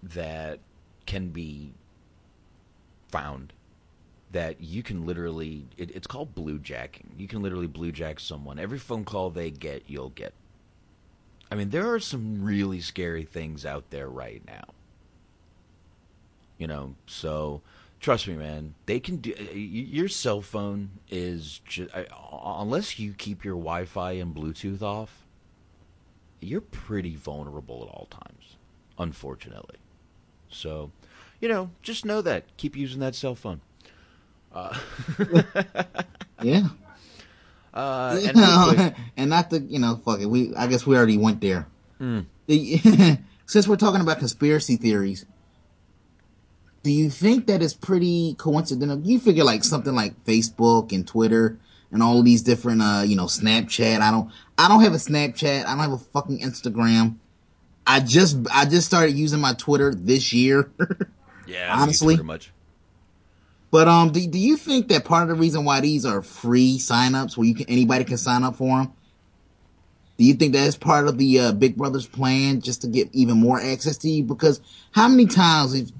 [0.02, 0.58] that
[1.06, 1.74] can be
[3.08, 3.52] found
[4.32, 8.58] that you can literally it, it's called bluejacking you can literally bluejack someone.
[8.58, 10.32] Every phone call they get you'll get.
[11.50, 14.64] I mean there are some really scary things out there right now.
[16.56, 17.60] You know so
[18.00, 21.90] trust me man they can do your cell phone is just
[22.44, 25.21] unless you keep your wi-fi and bluetooth off
[26.42, 28.56] you're pretty vulnerable at all times
[28.98, 29.76] unfortunately
[30.48, 30.90] so
[31.40, 33.60] you know just know that keep using that cell phone
[34.54, 34.76] uh,
[36.42, 36.68] yeah
[37.74, 40.26] Uh, You and know, quick- and not the you know, fuck it.
[40.26, 41.66] We I guess we already went there.
[41.98, 42.26] Mm.
[43.46, 45.24] Since we're talking about conspiracy theories,
[46.82, 49.00] do you think that it's pretty coincidental?
[49.00, 51.58] You figure like something like Facebook and Twitter
[51.90, 54.00] and all of these different, uh, you know, Snapchat.
[54.00, 54.30] I don't,
[54.62, 55.66] I don't have a Snapchat.
[55.66, 57.16] I don't have a fucking Instagram.
[57.84, 60.70] I just, I just started using my Twitter this year.
[61.48, 62.16] yeah, honestly.
[62.16, 62.52] Much.
[63.72, 66.78] But um, do, do you think that part of the reason why these are free
[66.78, 68.92] signups, where you can anybody can sign up for them?
[70.16, 73.08] Do you think that is part of the uh, Big Brother's plan, just to get
[73.12, 74.22] even more access to you?
[74.22, 74.60] Because
[74.92, 75.90] how many times if,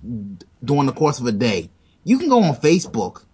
[0.65, 1.69] during the course of a day
[2.05, 3.25] you can go on Facebook,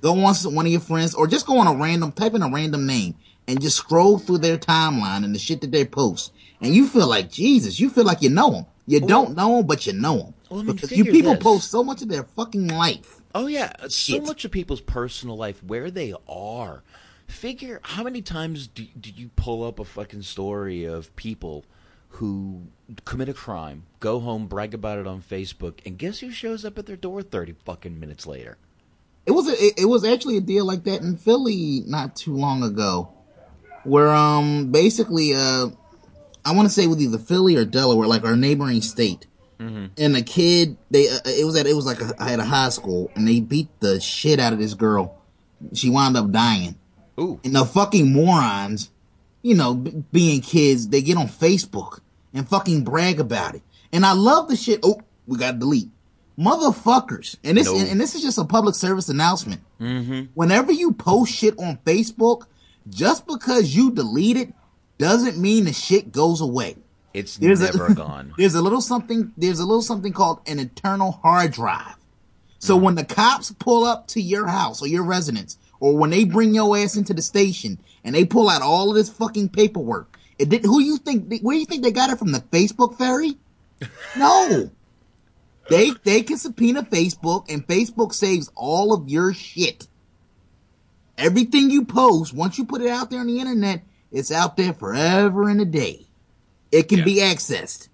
[0.00, 2.48] go on one of your friends, or just go on a random, type in a
[2.48, 3.16] random name,
[3.50, 7.08] and just scroll through their timeline and the shit that they post, and you feel
[7.08, 8.66] like Jesus, you feel like you know them.
[8.86, 11.42] You don't know them, but you know them Well, I mean, because you people this.
[11.42, 13.20] post so much of their fucking life.
[13.34, 16.82] Oh yeah, so much of people's personal life, where they are.
[17.26, 21.64] Figure how many times do, do you pull up a fucking story of people
[22.14, 22.62] who
[23.04, 26.76] commit a crime, go home, brag about it on Facebook, and guess who shows up
[26.78, 28.58] at their door thirty fucking minutes later?
[29.26, 32.34] It was a, it, it was actually a deal like that in Philly not too
[32.34, 33.12] long ago,
[33.84, 35.68] where um basically uh
[36.44, 39.26] I want to say with either Philly or Delaware, like our neighboring state,
[39.58, 42.44] and the kid they uh, it was at it was like a, I had a
[42.44, 45.18] high school and they beat the shit out of this girl.
[45.74, 46.76] She wound up dying.
[47.20, 47.38] Ooh.
[47.44, 48.88] And the fucking morons,
[49.42, 52.00] you know, b- being kids, they get on Facebook
[52.32, 53.62] and fucking brag about it.
[53.92, 54.80] And I love the shit.
[54.82, 55.90] Oh, we got to delete.
[56.38, 57.36] Motherfuckers.
[57.44, 57.76] And this, No.
[57.78, 59.60] and, and this is just a public service announcement.
[59.80, 60.26] Mm-hmm.
[60.34, 62.44] Whenever you post shit on Facebook,
[62.90, 64.52] just because you delete it
[64.98, 66.76] doesn't mean the shit goes away.
[67.14, 68.34] It's There's never a, gone.
[68.36, 69.32] There's a little something.
[69.36, 71.96] There's a little something called an internal hard drive.
[72.58, 72.84] So Mm-hmm.
[72.84, 76.54] when the cops pull up to your house or your residence, or when they bring
[76.54, 80.50] your ass into the station and they pull out all of this fucking paperwork, it
[80.50, 81.40] did, who you think?
[81.42, 82.32] Where you think they got it from?
[82.32, 83.36] The Facebook fairy?
[84.16, 84.70] No.
[85.70, 89.86] They they can subpoena Facebook, and Facebook saves all of your shit.
[91.20, 94.72] Everything you post, once you put it out there on the internet, it's out there
[94.72, 96.06] forever and a day.
[96.72, 97.88] It can be accessed.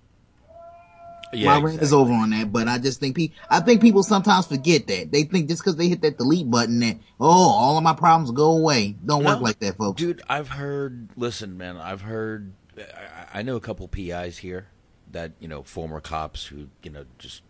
[1.33, 4.03] Yeah, My rant is over on that, but I just think pe- I think people
[4.03, 7.77] sometimes forget that they think just because they hit that delete button that oh all
[7.77, 8.97] of my problems go away.
[9.05, 10.01] Don't work like that, folks.
[10.01, 11.09] Dude, I've heard.
[11.17, 12.53] Listen, man, I've heard.
[12.79, 14.69] I, I know a couple PIs here
[15.11, 17.43] that you know former cops who you know just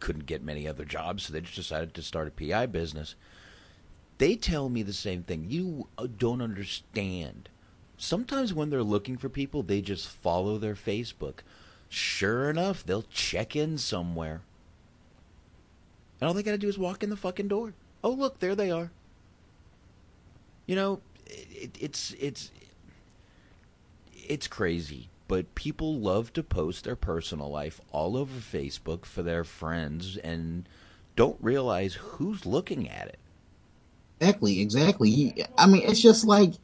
[0.00, 3.14] couldn't get many other jobs, so they just decided to start a PI business.
[4.18, 5.46] They tell me the same thing.
[5.48, 7.48] You uh, don't understand.
[7.98, 11.40] Sometimes when they're looking for people, they just follow their Facebook.
[11.88, 14.42] Sure enough, they'll check in somewhere.
[16.20, 17.74] And all they gotta do is walk in the fucking door.
[18.02, 18.90] Oh, look, there they are.
[20.66, 22.50] You know, it, it's it's
[24.14, 29.44] it's crazy, but people love to post their personal life all over Facebook for their
[29.44, 30.68] friends and
[31.14, 33.18] don't realize who's looking at it.
[34.20, 35.44] Exactly, exactly.
[35.58, 36.54] I mean, it's just like,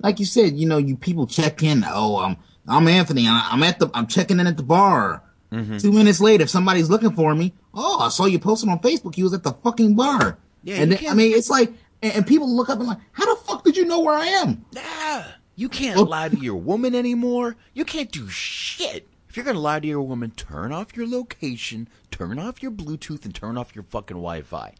[0.00, 1.84] like you said, you know, you people check in.
[1.86, 2.36] Oh, I'm
[2.68, 3.26] I'm Anthony.
[3.28, 5.22] I'm at the I'm checking in at the bar.
[5.50, 5.78] Mm-hmm.
[5.78, 9.16] Two minutes later, if somebody's looking for me, oh, I saw you posting on Facebook.
[9.16, 10.38] You was at the fucking bar.
[10.62, 13.34] Yeah, and then, I mean, it's like, and, and people look up and like, how
[13.34, 14.64] the fuck did you know where I am?
[14.72, 15.24] Nah,
[15.56, 17.56] you can't lie to your woman anymore.
[17.74, 19.08] You can't do shit.
[19.28, 23.24] If you're gonna lie to your woman, turn off your location, turn off your Bluetooth,
[23.24, 24.74] and turn off your fucking Wi-Fi.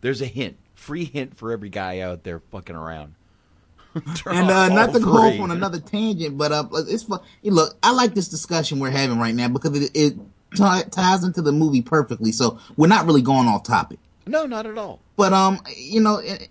[0.00, 3.14] There's a hint, free hint for every guy out there fucking around.
[4.26, 7.20] And uh, not to go off on another tangent, but uh, it's fun.
[7.42, 10.14] Look, I like this discussion we're having right now because it, it
[10.54, 12.30] ti- ties into the movie perfectly.
[12.30, 13.98] So we're not really going off topic.
[14.26, 15.00] No, not at all.
[15.16, 16.46] But um, you know, eh,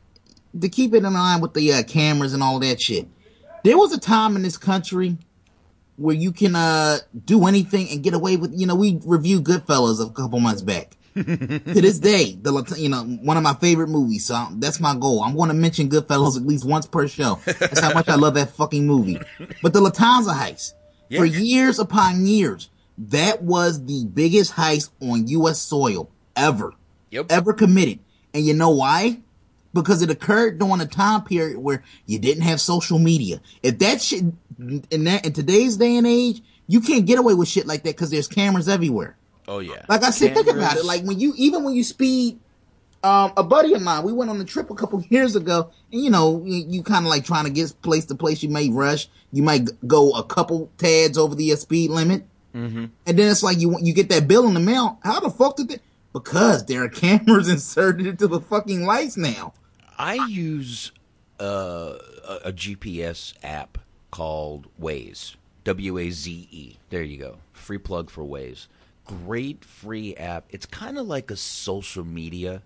[0.60, 3.08] to keep it in line with the uh, cameras and all that shit,
[3.63, 5.18] there was a time in this country
[5.96, 8.52] where you can uh do anything and get away with.
[8.60, 10.97] You know, we reviewed Goodfellas a couple months back.
[11.24, 14.26] To this day, the Lat- you know one of my favorite movies.
[14.26, 15.24] So I'm- that's my goal.
[15.24, 17.40] I'm going to mention Goodfellas at least once per show.
[17.46, 19.20] That's how much I love that fucking movie.
[19.62, 20.74] But the Lufthansa heist,
[21.18, 25.60] for years upon years, that was the biggest heist on U.S.
[25.60, 26.74] soil ever,
[27.30, 28.00] ever committed.
[28.34, 29.20] And you know why?
[29.74, 33.42] Because it occurred during a time period where you didn't have social media.
[33.63, 34.24] If that shit
[34.60, 37.96] in that in today's day and age, you can't get away with shit like that
[37.96, 39.15] because there's cameras everywhere.
[39.48, 39.85] Oh yeah.
[39.87, 40.85] Like I said, think about it.
[40.85, 42.39] Like when you, even when you speed,
[43.04, 46.02] um, a buddy of mine, we went on a trip a couple years ago, and
[46.04, 48.43] you know, you, you kind of like trying to get place to place.
[48.43, 52.25] You may rush, you might go a couple tads over the uh, speed limit,
[52.56, 52.85] Mm-hmm.
[53.06, 55.00] and then it's like you you get that bill in the mail.
[55.04, 55.81] How the fuck did that?
[56.12, 59.54] Because there are cameras inserted into the fucking lights now.
[59.98, 60.91] I use
[61.39, 63.77] uh, a, a GPS app
[64.10, 65.35] called Waze.
[65.65, 66.77] W A Z E.
[66.89, 67.37] There you go.
[67.54, 68.67] Free plug for Waze.
[69.08, 70.46] Great free app.
[70.50, 72.62] It's kind of like a social media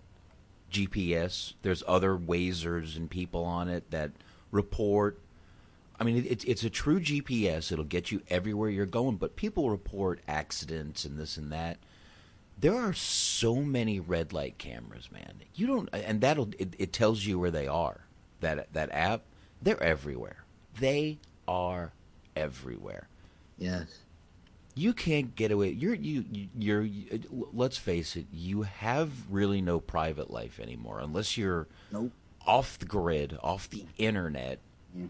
[0.71, 1.53] GPS.
[1.61, 4.11] There's other Wazers and people on it that
[4.51, 5.19] report.
[5.99, 7.71] I mean, it's it's a true GPS.
[7.71, 9.17] It'll get you everywhere you're going.
[9.17, 11.77] But people report accidents and this and that.
[12.59, 15.41] There are so many red light cameras, man.
[15.55, 18.01] You don't, and that'll it, it tells you where they are.
[18.39, 19.23] That that app,
[19.61, 20.43] they're everywhere.
[20.79, 21.91] They are
[22.35, 23.07] everywhere.
[23.57, 23.99] Yes.
[24.75, 25.71] You can't get away.
[25.71, 26.25] You're you
[26.57, 26.83] you're.
[26.83, 28.25] You, let's face it.
[28.31, 32.11] You have really no private life anymore, unless you're nope.
[32.45, 34.59] off the grid, off the internet.
[34.95, 35.05] Yeah.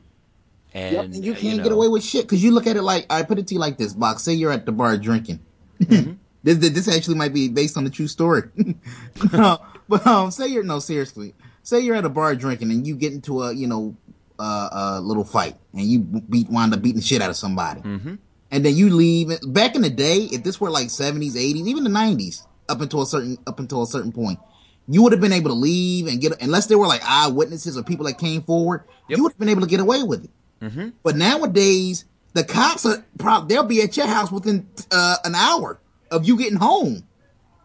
[0.74, 2.76] And, yep, and you can't you know, get away with shit because you look at
[2.76, 4.24] it like I put it to you like this, box.
[4.24, 5.40] Say you're at the bar drinking.
[5.80, 6.14] Mm-hmm.
[6.44, 8.44] this this actually might be based on the true story.
[9.32, 11.36] but um, say you're no seriously.
[11.64, 13.96] Say you're at a bar drinking and you get into a you know
[14.40, 17.82] uh, a little fight and you beat wind up beating the shit out of somebody.
[17.82, 18.16] Mm-hmm.
[18.52, 19.30] And then you leave.
[19.48, 23.02] Back in the day, if this were like 70s, 80s, even the 90s, up until
[23.02, 24.40] a certain up until a certain point,
[24.88, 27.84] you would have been able to leave and get unless there were like eyewitnesses or
[27.84, 28.84] people that came forward.
[29.10, 29.18] Yep.
[29.18, 30.32] You would have been able to get away with it.
[30.62, 30.90] Mm-hmm.
[31.04, 35.80] But nowadays, the cops are probably they'll be at your house within uh, an hour
[36.10, 37.04] of you getting home,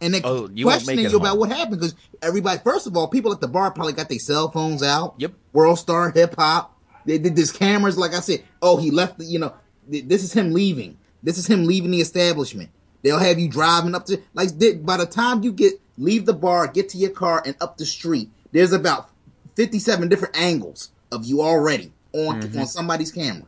[0.01, 2.61] and they're oh, you questioning you about what happened because everybody.
[2.65, 5.15] First of all, people at the bar probably got their cell phones out.
[5.19, 5.33] Yep.
[5.53, 6.73] World Star Hip Hop.
[7.05, 7.97] They did this cameras.
[7.97, 9.19] Like I said, oh, he left.
[9.19, 9.55] The, you know,
[9.89, 10.99] this is him leaving.
[11.23, 12.71] This is him leaving the establishment.
[13.03, 14.51] They'll have you driving up to like
[14.85, 17.87] by the time you get leave the bar, get to your car, and up the
[17.87, 18.31] street.
[18.53, 19.11] There's about
[19.55, 22.61] fifty-seven different angles of you already on mm-hmm.
[22.61, 23.47] on somebody's camera.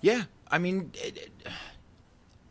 [0.00, 1.52] Yeah, I mean, it, it,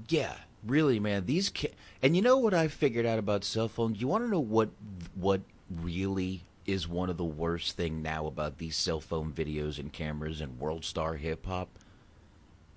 [0.09, 1.25] yeah, really, man.
[1.25, 4.01] These ca- and you know what I figured out about cell phones.
[4.01, 4.69] You want to know what
[5.15, 9.91] what really is one of the worst thing now about these cell phone videos and
[9.91, 11.69] cameras and World Star Hip Hop.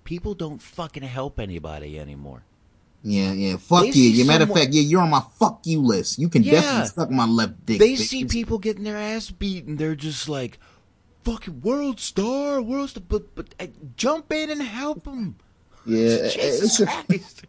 [0.04, 2.42] People don't fucking help anybody anymore.
[3.02, 3.56] Yeah, yeah.
[3.56, 4.22] Fuck they you.
[4.22, 6.18] As matter of fact, yeah, you're on my fuck you list.
[6.18, 6.52] You can yeah.
[6.52, 7.78] definitely suck my left dick.
[7.78, 8.08] They bitches.
[8.08, 9.76] see people getting their ass beaten.
[9.76, 10.58] They're just like,
[11.24, 15.36] fucking World Star, World Star, but but uh, jump in and help them.
[15.86, 17.44] Yeah, Jesus it's Christ.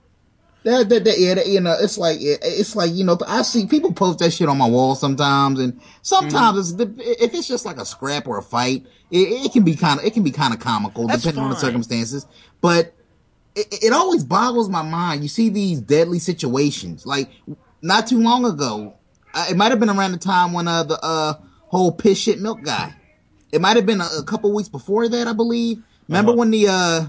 [0.64, 3.66] That, that, that, yeah, that, you know, it's like, it's like, you know, I see
[3.66, 7.00] people post that shit on my wall sometimes, and sometimes mm-hmm.
[7.00, 10.00] it's, if it's just like a scrap or a fight, it, it can be kind
[10.00, 11.52] of, it can be kind of comical That's depending fine.
[11.52, 12.28] on the circumstances.
[12.62, 12.94] But
[13.56, 15.24] it, it always boggles my mind.
[15.24, 17.32] You see these deadly situations, like
[17.82, 18.94] not too long ago,
[19.34, 21.34] uh, it might have been around the time when uh, the uh,
[21.70, 22.94] whole piss shit milk guy.
[23.52, 25.82] It might have been a, a couple weeks before that, I believe.
[26.08, 26.38] Remember uh-huh.
[26.38, 27.06] when the uh,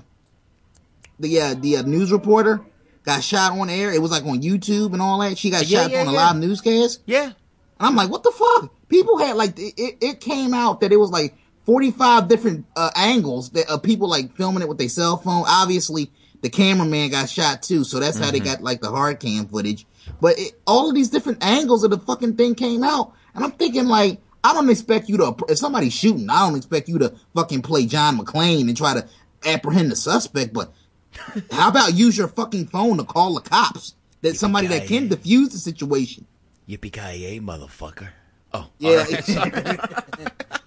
[1.20, 2.64] the uh, the uh, news reporter
[3.04, 3.92] got shot on air.
[3.92, 5.38] It was like on YouTube and all that.
[5.38, 7.02] She got yeah, shot yeah, on a live newscast.
[7.06, 7.24] Yeah.
[7.24, 7.34] And
[7.78, 8.72] I'm like, what the fuck?
[8.88, 11.34] People had like, it, it came out that it was like
[11.64, 15.44] 45 different uh, angles that of uh, people like filming it with their cell phone.
[15.46, 16.10] Obviously,
[16.42, 17.84] the cameraman got shot too.
[17.84, 18.24] So that's mm-hmm.
[18.24, 19.86] how they got like the hard cam footage.
[20.20, 23.14] But it, all of these different angles of the fucking thing came out.
[23.34, 26.88] And I'm thinking like, I don't expect you to, if somebody's shooting, I don't expect
[26.88, 29.08] you to fucking play John McClane and try to
[29.46, 30.52] apprehend the suspect.
[30.52, 30.72] But
[31.50, 33.94] how about use your fucking phone to call the cops?
[34.22, 36.26] That somebody that can defuse the situation.
[36.68, 38.10] Yippee ki yay, motherfucker!
[38.54, 39.04] Oh, yeah.
[39.16, 39.80] Right.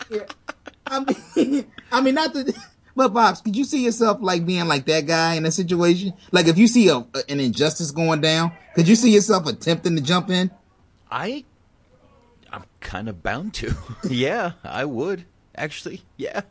[0.10, 0.26] yeah.
[0.88, 2.54] I mean, I mean, not the.
[2.98, 6.14] But Bobs, could you see yourself like being like that guy in a situation?
[6.32, 10.02] Like if you see a, an injustice going down, could you see yourself attempting to
[10.02, 10.50] jump in?
[11.12, 11.44] I,
[12.52, 13.76] I'm kind of bound to.
[14.10, 15.26] yeah, I would
[15.56, 16.04] actually.
[16.16, 16.42] Yeah.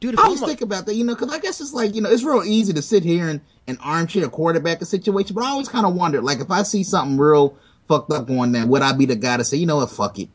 [0.00, 2.10] Dude, I always think about that, you know, because I guess it's like, you know,
[2.10, 5.68] it's real easy to sit here and, and armchair quarterback a situation, but I always
[5.68, 8.92] kind of wonder, like, if I see something real fucked up going there, would I
[8.94, 10.30] be the guy to say, you know what, fuck it?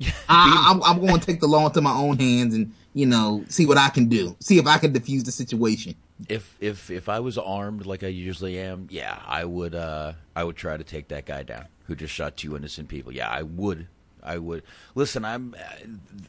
[0.28, 3.44] I, I'm, I'm going to take the law into my own hands and, you know,
[3.48, 4.34] see what I can do.
[4.40, 5.94] See if I can defuse the situation.
[6.28, 10.44] If if if I was armed like I usually am, yeah, I would uh I
[10.44, 13.12] would try to take that guy down who just shot two innocent people.
[13.12, 13.88] Yeah, I would.
[14.22, 14.62] I would.
[14.94, 15.56] Listen, I'm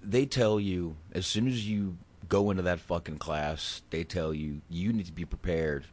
[0.02, 1.98] they tell you as soon as you
[2.34, 5.86] go into that fucking class, they tell you you need to be prepared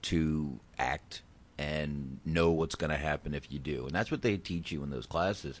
[0.00, 1.22] to act
[1.58, 3.84] and know what's going to happen if you do.
[3.84, 5.60] And that's what they teach you in those classes.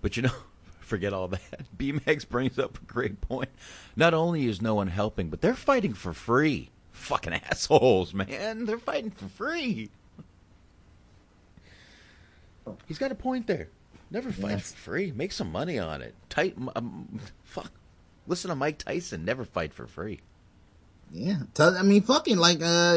[0.00, 0.32] But you know,
[0.80, 1.60] forget all that.
[1.76, 3.50] BMAX brings up a great point.
[3.94, 6.70] Not only is no one helping, but they're fighting for free.
[6.92, 8.64] Fucking assholes, man.
[8.64, 9.90] They're fighting for free.
[12.86, 13.68] He's got a point there.
[14.10, 14.72] Never fight yes.
[14.72, 15.12] for free.
[15.14, 16.14] Make some money on it.
[16.30, 16.56] Tight.
[16.74, 17.70] Um, fuck
[18.26, 19.24] listen to Mike Tyson.
[19.24, 20.20] Never fight for free.
[21.14, 22.96] Yeah, I mean, fucking like, uh,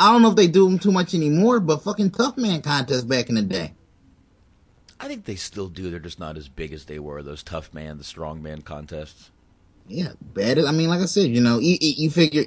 [0.00, 3.08] I don't know if they do them too much anymore, but fucking tough man contest
[3.08, 3.74] back in the day.
[4.98, 5.90] I think they still do.
[5.90, 7.22] They're just not as big as they were.
[7.22, 9.30] Those tough man, the strong man contests.
[9.86, 10.58] Yeah, bad.
[10.58, 12.44] I mean, like I said, you know, you, you figure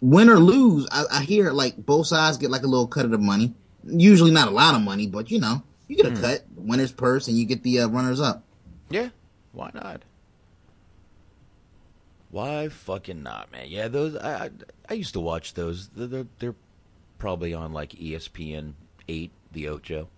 [0.00, 0.88] win or lose.
[0.90, 3.54] I, I, hear like both sides get like a little cut of the money.
[3.84, 6.20] Usually not a lot of money, but you know, you get a mm.
[6.20, 8.42] cut, winner's purse, and you get the uh, runners up.
[8.90, 9.10] Yeah,
[9.52, 10.02] why not?
[12.34, 13.66] Why fucking not, man?
[13.68, 14.50] Yeah, those I I,
[14.88, 15.86] I used to watch those.
[15.90, 16.54] They're, they're, they're
[17.16, 18.72] probably on like ESPN
[19.06, 20.08] eight, the Ocho.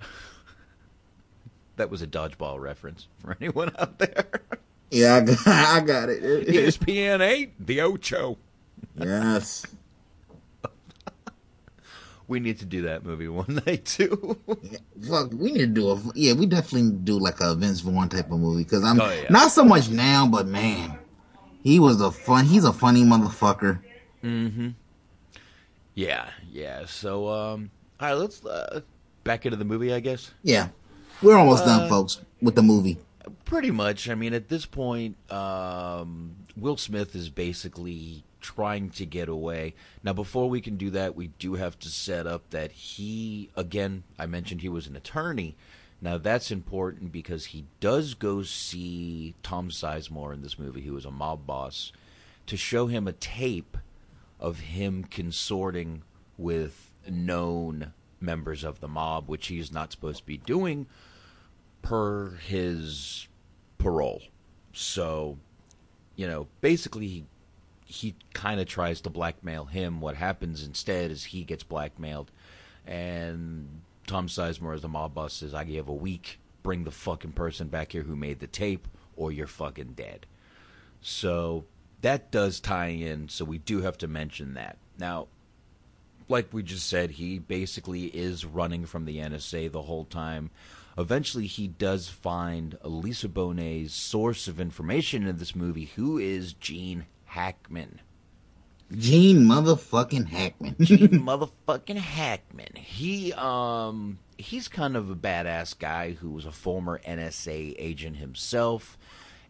[1.76, 4.42] that was a dodgeball reference for anyone out there.
[4.90, 6.22] Yeah, I got, I got it.
[6.48, 8.36] ESPN eight, the Ocho.
[8.98, 9.64] Yes.
[12.26, 14.40] we need to do that movie one night too.
[14.60, 16.32] yeah, fuck, we need to do a yeah.
[16.32, 19.28] We definitely do like a Vince Vaughn type of movie because I'm oh, yeah.
[19.30, 20.98] not so much now, but man,
[21.62, 22.46] he was a fun.
[22.46, 23.80] He's a funny motherfucker.
[24.22, 24.70] Mm-hmm.
[25.94, 26.86] Yeah, yeah.
[26.86, 28.80] So, um, all right, let's uh,
[29.24, 30.32] back into the movie, I guess.
[30.42, 30.68] Yeah,
[31.22, 32.98] we're almost uh, done, folks, with the movie.
[33.44, 34.08] Pretty much.
[34.08, 39.74] I mean, at this point, um, Will Smith is basically trying to get away.
[40.02, 44.02] Now, before we can do that, we do have to set up that he, again,
[44.18, 45.56] I mentioned he was an attorney.
[46.02, 51.04] Now, that's important because he does go see Tom Sizemore in this movie, who is
[51.04, 51.92] a mob boss,
[52.46, 53.76] to show him a tape
[54.40, 56.02] of him consorting
[56.36, 60.86] with known members of the mob, which he is not supposed to be doing
[61.82, 63.28] per his
[63.78, 64.22] parole.
[64.72, 65.38] So,
[66.16, 67.24] you know, basically he
[67.84, 70.00] he kind of tries to blackmail him.
[70.00, 72.30] What happens instead is he gets blackmailed,
[72.86, 73.82] and
[74.12, 76.38] Tom Sizemore, as the mob boss, says, "I give a week.
[76.62, 78.86] Bring the fucking person back here who made the tape,
[79.16, 80.26] or you're fucking dead."
[81.00, 81.64] So
[82.02, 83.30] that does tie in.
[83.30, 85.28] So we do have to mention that now.
[86.28, 90.50] Like we just said, he basically is running from the NSA the whole time.
[90.98, 97.06] Eventually, he does find Elisa Bonet's source of information in this movie, who is Gene
[97.24, 98.00] Hackman.
[98.96, 100.76] Gene motherfucking Hackman.
[100.80, 102.74] Gene motherfucking Hackman.
[102.74, 108.98] He um he's kind of a badass guy who was a former NSA agent himself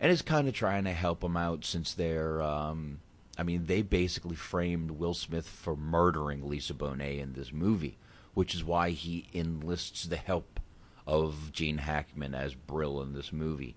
[0.00, 3.00] and is kind of trying to help him out since they're um
[3.36, 7.98] I mean they basically framed Will Smith for murdering Lisa Bonet in this movie,
[8.34, 10.60] which is why he enlists the help
[11.06, 13.74] of Gene Hackman as Brill in this movie.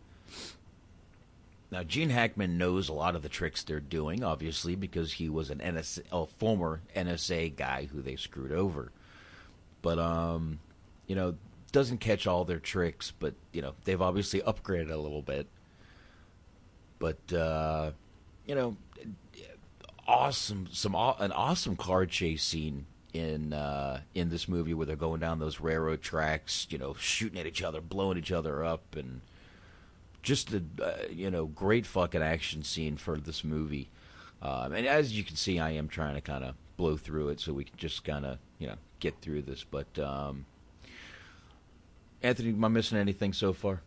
[1.72, 5.50] Now, Gene Hackman knows a lot of the tricks they're doing, obviously, because he was
[5.50, 8.92] an NSA, a former NSA guy who they screwed over.
[9.82, 10.60] But, um,
[11.08, 11.36] you know,
[11.72, 15.48] doesn't catch all their tricks, but, you know, they've obviously upgraded a little bit.
[17.00, 17.92] But, uh,
[18.46, 18.78] you know,
[20.08, 25.20] awesome, some an awesome car chase scene in uh, in this movie where they're going
[25.20, 29.22] down those railroad tracks, you know, shooting at each other, blowing each other up, and
[30.26, 33.90] just a uh, you know great fucking action scene for this movie.
[34.42, 37.40] Um, and as you can see, I am trying to kind of blow through it
[37.40, 39.64] so we can just kind of you know get through this.
[39.64, 40.46] But um,
[42.22, 43.82] Anthony, am I missing anything so far?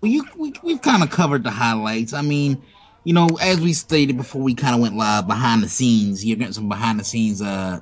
[0.00, 2.12] Well, you we, we've kind of covered the highlights.
[2.12, 2.62] I mean,
[3.04, 6.24] you know, as we stated before, we kind of went live behind the scenes.
[6.24, 7.80] You're getting some behind the scenes uh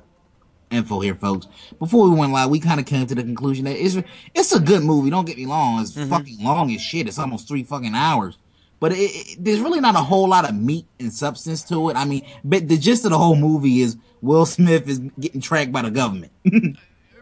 [0.71, 1.47] info here, folks.
[1.79, 3.97] Before we went live, we kind of came to the conclusion that it's
[4.33, 5.09] it's a good movie.
[5.09, 6.09] Don't get me wrong; it's mm-hmm.
[6.09, 7.07] fucking long as shit.
[7.07, 8.37] It's almost three fucking hours.
[8.79, 11.95] But it, it, there's really not a whole lot of meat and substance to it.
[11.95, 15.71] I mean, but the gist of the whole movie is Will Smith is getting tracked
[15.71, 16.31] by the government,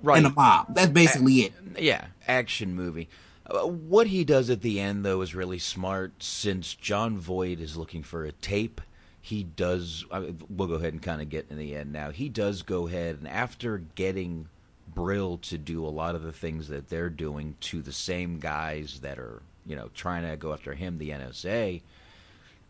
[0.02, 0.76] right, and the mob.
[0.76, 1.54] That's basically a- it.
[1.80, 3.10] Yeah, action movie.
[3.48, 6.24] Uh, what he does at the end, though, is really smart.
[6.24, 8.82] Since Jon Voight is looking for a tape
[9.26, 10.06] he does.
[10.12, 12.12] we'll go ahead and kind of get in the end now.
[12.12, 14.50] He does go ahead and after getting
[14.94, 19.00] Brill to do a lot of the things that they're doing to the same guys
[19.00, 21.82] that are you know trying to go after him, the NSA.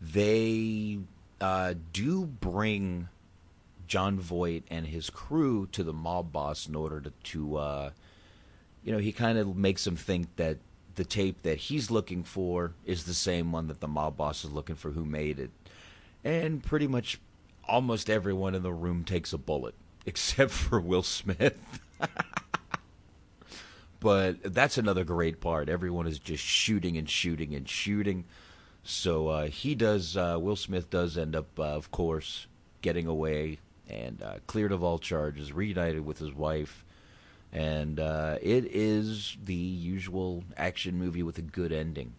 [0.00, 0.98] They
[1.42, 3.10] uh, do bring
[3.86, 7.90] Jon Voight and his crew to the mob boss in order to, to uh,
[8.82, 10.56] you know, he kind of makes him think that
[10.94, 14.52] the tape that he's looking for is the same one that the mob boss is
[14.52, 15.50] looking for who made it
[16.26, 17.20] and pretty much
[17.68, 19.74] almost everyone in the room takes a bullet
[20.06, 21.56] except for Will Smith.
[24.00, 25.68] but that's another great part.
[25.68, 28.24] Everyone is just shooting and shooting and shooting.
[28.82, 30.16] So uh, he does.
[30.16, 32.46] Uh, Will Smith does end up, uh, of course,
[32.82, 33.58] getting away
[33.88, 36.84] and uh, cleared of all charges, reunited with his wife,
[37.52, 42.14] and uh, it is the usual action movie with a good ending.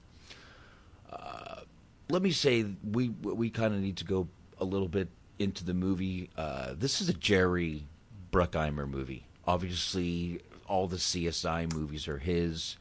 [2.10, 4.28] Let me say we we kind of need to go
[4.60, 6.30] a little bit into the movie.
[6.38, 7.88] Uh, this is a Jerry
[8.32, 9.26] Bruckheimer movie.
[9.46, 12.78] Obviously, all the CSI movies are his.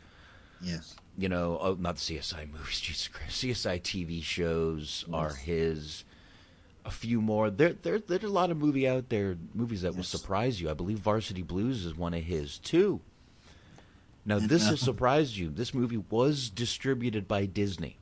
[0.61, 0.97] Yes.
[1.19, 2.81] You know, oh, not the CSI movies.
[2.81, 5.15] Jesus Christ, CSI TV shows yes.
[5.15, 6.05] are his.
[6.85, 7.51] A few more.
[7.51, 9.97] There, there, there's a lot of movie out there, movies that yes.
[9.97, 10.71] will surprise you.
[10.71, 13.01] I believe Varsity Blues is one of his too.
[14.25, 15.51] Now, this has surprised you.
[15.51, 17.97] This movie was distributed by Disney.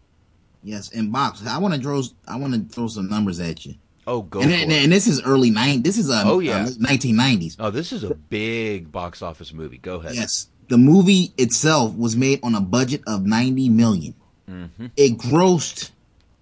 [0.64, 1.46] Yes, in box.
[1.46, 2.02] I want to throw.
[2.26, 3.74] I want to throw some numbers at you.
[4.06, 5.82] Oh, go and, and, and, this is early nine.
[5.82, 7.56] This is a um, oh yeah nineteen nineties.
[7.60, 9.78] Oh, this is a big box office movie.
[9.78, 10.14] Go ahead.
[10.14, 14.14] Yes, the movie itself was made on a budget of ninety million.
[14.50, 14.86] Mm-hmm.
[14.96, 15.90] It grossed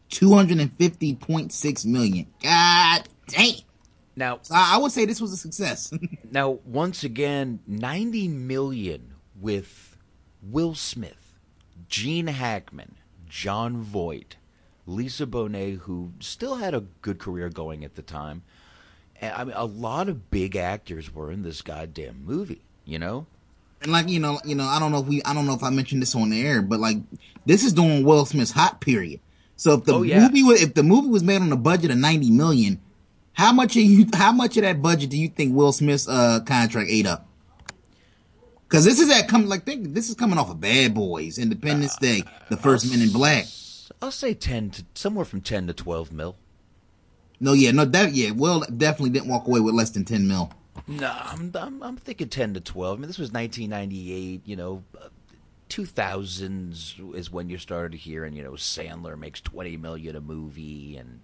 [0.08, 2.26] two hundred and fifty point six million.
[2.42, 3.54] God damn.
[4.14, 5.92] Now, so I, I would say this was a success.
[6.30, 9.96] now, once again, ninety million with
[10.42, 11.38] Will Smith,
[11.88, 12.96] Gene Hackman,
[13.32, 14.36] Jon Voight,
[14.86, 18.42] Lisa Bonet, who still had a good career going at the time.
[19.22, 22.60] I mean, a lot of big actors were in this goddamn movie.
[22.84, 23.26] You know,
[23.80, 25.62] and like you know, you know, I don't know if we, I don't know if
[25.62, 26.98] I mentioned this on the air, but like
[27.46, 29.20] this is during Will Smith's hot period.
[29.56, 30.20] So if the oh, yeah.
[30.20, 32.82] movie, was, if the movie was made on a budget of ninety million,
[33.32, 36.40] how much of you, how much of that budget do you think Will Smith's uh,
[36.44, 37.26] contract ate up?
[38.72, 41.94] Because this is that coming like think this is coming off of Bad Boys, Independence
[41.96, 43.44] uh, Day, The 1st Men in Black.
[44.00, 46.36] I'll say ten to somewhere from ten to twelve mil.
[47.38, 50.54] No, yeah, no, that yeah, Will definitely didn't walk away with less than ten mil.
[50.86, 52.96] No, I'm, I'm, I'm thinking ten to twelve.
[52.96, 54.40] I mean, this was 1998.
[54.46, 54.82] You know,
[55.68, 61.20] 2000s is when you started hearing, you know, Sandler makes 20 million a movie, and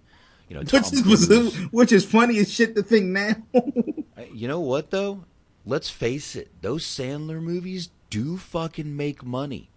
[0.49, 3.37] you know, which is, which is funny as shit to think now.
[4.31, 5.23] you know what though?
[5.69, 9.69] Let's face it, those Sandler movies do fucking make money.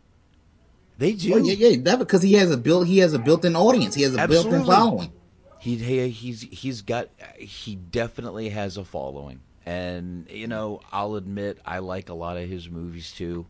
[0.98, 1.32] They do.
[1.32, 3.94] Well, yeah, yeah, that because he has a built he has a built-in audience.
[3.94, 5.12] He has a built-in following.
[5.58, 9.40] He, he he's he's got he definitely has a following.
[9.64, 13.46] And you know, I'll admit I like a lot of his movies too.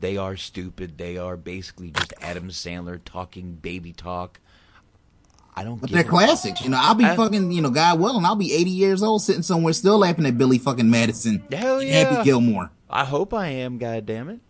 [0.00, 0.98] They are stupid.
[0.98, 4.40] They are basically just Adam Sandler talking baby talk.
[5.56, 5.80] I don't.
[5.80, 6.60] But they're classics.
[6.60, 9.22] You know, I'll be I, fucking, you know, God willing, I'll be 80 years old
[9.22, 11.42] sitting somewhere still laughing at Billy fucking Madison.
[11.50, 12.10] Hell yeah.
[12.10, 12.70] Happy Gilmore.
[12.90, 14.40] I hope I am, God damn it.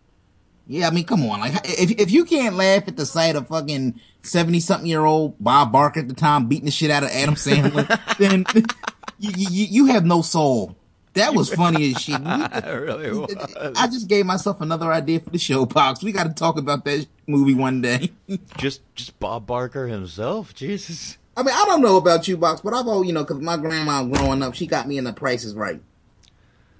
[0.66, 1.40] Yeah, I mean, come on.
[1.40, 5.36] Like, if, if you can't laugh at the sight of fucking 70 something year old
[5.38, 7.86] Bob Barker at the time beating the shit out of Adam Sandler,
[8.18, 8.44] then
[9.18, 10.76] you, you, you have no soul.
[11.16, 12.20] That was funny as shit.
[12.20, 13.34] it really was.
[13.76, 16.02] I just gave myself another idea for the show, Box.
[16.02, 18.12] We got to talk about that movie one day.
[18.58, 20.54] just, just Bob Barker himself.
[20.54, 21.18] Jesus.
[21.36, 23.56] I mean, I don't know about you, Box, but I've always, you know, because my
[23.56, 25.80] grandma growing up, she got me in the prices right.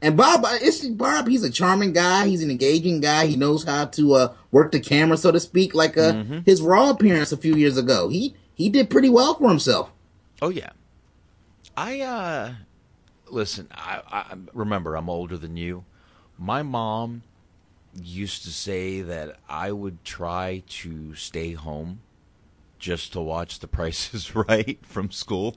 [0.02, 1.26] And Bob, uh, it's Bob.
[1.26, 2.26] He's a charming guy.
[2.26, 3.26] He's an engaging guy.
[3.26, 5.74] He knows how to uh, work the camera, so to speak.
[5.74, 6.38] Like uh, mm-hmm.
[6.44, 9.90] his Raw appearance a few years ago, he he did pretty well for himself.
[10.42, 10.70] Oh yeah,
[11.76, 12.52] I uh
[13.30, 15.84] listen, I, I remember I'm older than you.
[16.38, 17.22] My mom
[17.94, 22.00] used to say that I would try to stay home
[22.78, 25.56] just to watch The Price is Right from school.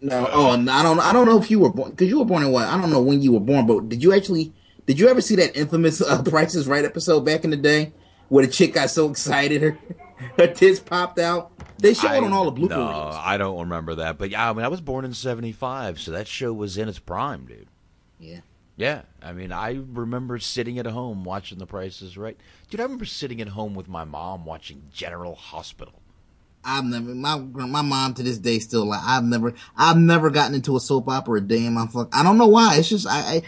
[0.00, 1.00] No, oh, I don't.
[1.00, 2.68] I don't know if you were born because you were born in what?
[2.68, 4.52] I don't know when you were born, but did you actually?
[4.86, 7.92] Did you ever see that infamous uh, Price is Right episode back in the day
[8.28, 9.78] where the chick got so excited her
[10.38, 11.50] her tits popped out?
[11.78, 13.16] They showed I, on all the blooper no, reels.
[13.18, 16.26] I don't remember that, but yeah, I mean, I was born in '75, so that
[16.26, 17.68] show was in its prime, dude.
[18.18, 18.40] Yeah.
[18.76, 22.36] Yeah, I mean, I remember sitting at home watching The Prices Right.
[22.70, 26.00] Dude, I remember sitting at home with my mom watching General Hospital.
[26.64, 30.54] I've never my my mom to this day still like I've never I've never gotten
[30.54, 32.08] into a soap opera a day in my fuck.
[32.12, 32.76] I don't know why.
[32.76, 33.42] It's just I I,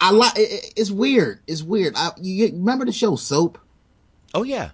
[0.00, 1.40] I like it, it's weird.
[1.46, 1.94] It's weird.
[1.96, 3.58] I, you remember the show Soap?
[4.34, 4.70] Oh yeah.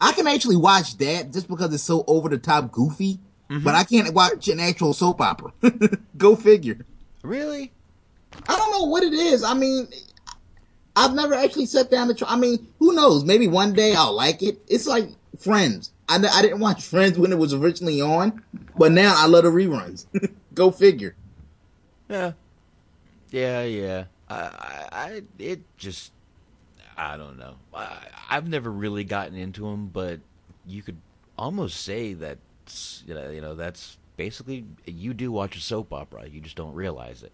[0.00, 3.20] I can actually watch that just because it's so over the top goofy,
[3.50, 3.64] mm-hmm.
[3.64, 5.52] but I can't watch an actual soap opera.
[6.16, 6.84] Go figure.
[7.22, 7.72] Really?
[8.48, 9.42] I don't know what it is.
[9.42, 9.88] I mean,
[10.96, 12.28] I've never actually sat down to try.
[12.28, 13.24] I mean, who knows?
[13.24, 14.60] Maybe one day I'll like it.
[14.68, 15.90] It's like Friends.
[16.08, 18.42] I, I didn't watch Friends when it was originally on,
[18.76, 20.06] but now I love the reruns.
[20.54, 21.16] Go figure.
[22.08, 22.32] Yeah.
[23.30, 24.04] Yeah, yeah.
[24.28, 26.12] I, I, I, it just
[26.96, 27.56] I don't know.
[27.74, 27.98] I,
[28.30, 30.20] I've never really gotten into them, but
[30.66, 30.98] you could
[31.36, 32.38] almost say that
[33.06, 36.26] you know, you know that's basically you do watch a soap opera.
[36.28, 37.32] You just don't realize it.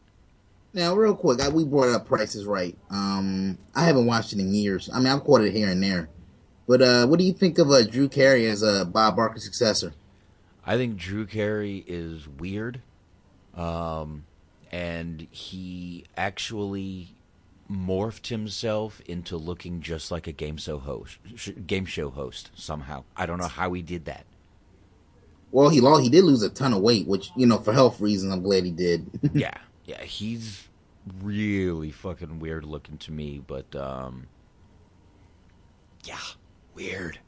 [0.73, 2.77] Now, real quick, I, we brought up Prices Right.
[2.91, 4.89] Um, I haven't watched it in years.
[4.93, 6.09] I mean, I've caught it here and there.
[6.69, 9.41] But uh, what do you think of uh, Drew Carey as a uh, Bob Barker
[9.41, 9.93] successor?
[10.65, 12.81] I think Drew Carey is weird,
[13.57, 14.25] um,
[14.71, 17.17] and he actually
[17.71, 21.19] morphed himself into looking just like a game show host,
[21.67, 23.05] game show host somehow.
[23.17, 24.27] I don't know how he did that.
[25.53, 28.01] Well, he lost, he did lose a ton of weight, which you know for health
[28.01, 29.09] reasons, I'm glad he did.
[29.33, 30.69] yeah, yeah, he's
[31.23, 33.41] really fucking weird looking to me.
[33.45, 34.27] But um,
[36.05, 36.19] yeah,
[36.75, 37.19] weird.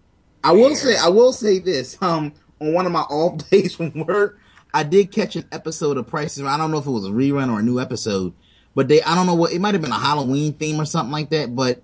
[0.44, 1.96] I will say, I will say this.
[2.02, 4.38] Um, on one of my off days from work,
[4.74, 6.44] I did catch an episode of Prices.
[6.44, 8.32] I don't know if it was a rerun or a new episode,
[8.74, 11.12] but they, I don't know what, it might have been a Halloween theme or something
[11.12, 11.82] like that, but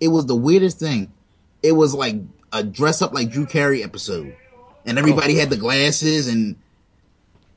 [0.00, 1.12] it was the weirdest thing.
[1.62, 2.16] It was like
[2.52, 4.36] a dress up like Drew Carey episode
[4.84, 5.00] and oh.
[5.00, 5.40] everybody oh.
[5.40, 6.56] had the glasses and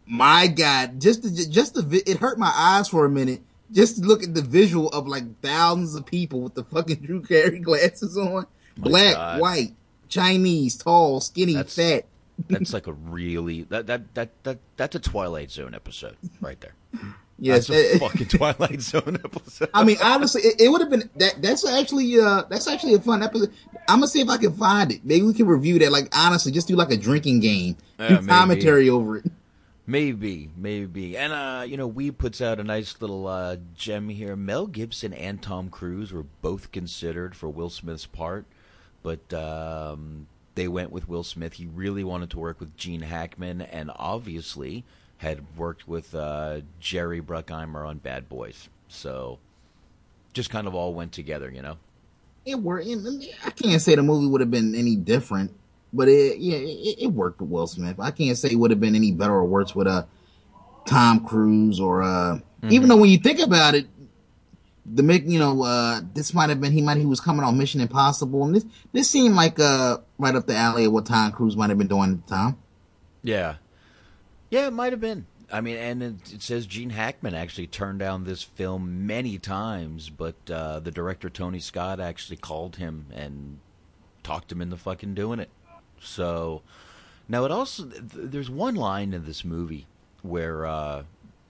[0.06, 3.42] my God, just to, just the, it hurt my eyes for a minute.
[3.72, 7.22] Just to look at the visual of like thousands of people with the fucking Drew
[7.22, 8.46] Carey glasses on,
[8.78, 9.40] my black, God.
[9.40, 9.76] white,
[10.08, 12.06] Chinese, tall, skinny, that's, fat.
[12.48, 16.76] that's like a really that that that that that's a Twilight Zone episode right there.
[17.38, 19.70] Yes, that's a fucking Twilight Zone episode.
[19.74, 21.42] I mean, honestly, it, it would have been that.
[21.42, 23.52] That's actually uh, that's actually a fun episode.
[23.90, 25.04] I'm gonna see if I can find it.
[25.04, 25.92] Maybe we can review that.
[25.92, 29.26] Like honestly, just do like a drinking game, do commentary over it.
[29.88, 34.36] Maybe, maybe, and uh, you know, we puts out a nice little uh, gem here.
[34.36, 38.46] Mel Gibson and Tom Cruise were both considered for Will Smith's part,
[39.04, 40.26] but um,
[40.56, 41.54] they went with Will Smith.
[41.54, 44.86] He really wanted to work with Gene Hackman, and obviously
[45.18, 48.70] had worked with uh, Jerry Bruckheimer on Bad Boys.
[48.88, 49.40] So
[50.34, 51.78] just kind of all went together, you know.
[52.46, 52.88] It worked.
[52.88, 55.52] I can't say the movie would have been any different,
[55.92, 58.00] but it yeah it, it worked with Will Smith.
[58.00, 60.06] I can't say it would have been any better or worse with a uh,
[60.86, 62.72] Tom Cruise or uh, mm-hmm.
[62.72, 63.88] even though when you think about it,
[64.86, 67.82] the you know uh, this might have been he might he was coming on Mission
[67.82, 71.58] Impossible, and this this seemed like uh right up the alley of what Tom Cruise
[71.58, 72.58] might have been doing at the time.
[73.24, 73.56] Yeah,
[74.56, 75.26] yeah, it might have been.
[75.52, 80.10] I mean, and it, it, says Gene Hackman actually turned down this film many times,
[80.10, 83.60] but uh, the director Tony Scott actually called him and
[84.24, 85.50] talked him into fucking doing it.
[86.00, 86.62] So
[87.28, 89.88] now it also there's one line in this movie
[90.22, 91.04] where uh,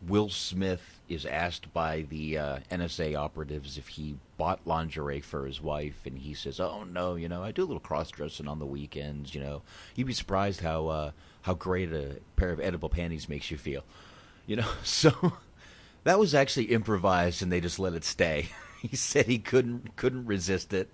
[0.07, 5.61] Will Smith is asked by the uh, NSA operatives if he bought lingerie for his
[5.61, 8.59] wife, and he says, "Oh no, you know, I do a little cross dressing on
[8.59, 9.33] the weekends.
[9.33, 9.61] You know,
[9.95, 11.11] you'd be surprised how." Uh,
[11.45, 13.83] how great a pair of edible panties makes you feel.
[14.47, 15.33] You know, so
[16.03, 18.49] that was actually improvised and they just let it stay.
[18.81, 20.91] He said he couldn't couldn't resist it.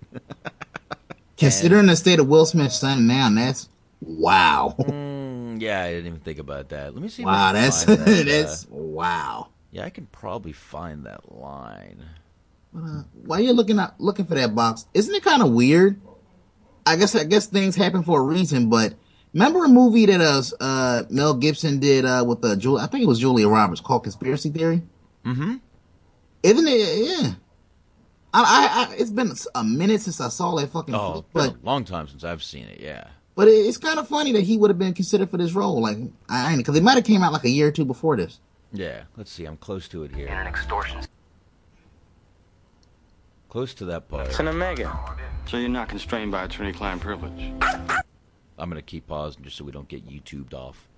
[1.36, 3.68] Considering the state of Will Smith's son now, that's
[4.00, 4.74] wow.
[4.78, 6.94] Mm, yeah, I didn't even think about that.
[6.94, 7.22] Let me see.
[7.22, 9.48] Wow, that's that, that's uh, wow.
[9.72, 12.02] Yeah, I can probably find that line.
[12.74, 16.00] Uh, while you're looking at looking for that box, isn't it kind of weird?
[16.86, 18.94] I guess I guess things happen for a reason, but
[19.32, 23.02] Remember a movie that uh, uh Mel Gibson did uh with uh Julia I think
[23.02, 24.82] it was Julia Roberts called Conspiracy Theory.
[25.24, 25.56] Mm-hmm.
[26.42, 27.20] Isn't it?
[27.20, 27.34] Yeah.
[28.34, 30.94] I, I, I, it's been a minute since I saw that fucking.
[30.94, 32.80] Oh, flick, but a long time since I've seen it.
[32.80, 33.08] Yeah.
[33.34, 35.80] But it, it's kind of funny that he would have been considered for this role.
[35.80, 35.98] Like
[36.28, 38.40] I ain't because it might have came out like a year or two before this.
[38.72, 39.04] Yeah.
[39.16, 39.44] Let's see.
[39.44, 40.28] I'm close to it here.
[40.28, 41.00] In an extortion.
[43.52, 44.28] Close to that part.
[44.28, 44.98] It's an Omega.
[45.44, 47.52] So you're not constrained by attorney-client privilege.
[48.56, 50.88] I'm gonna keep pausing just so we don't get YouTubed off.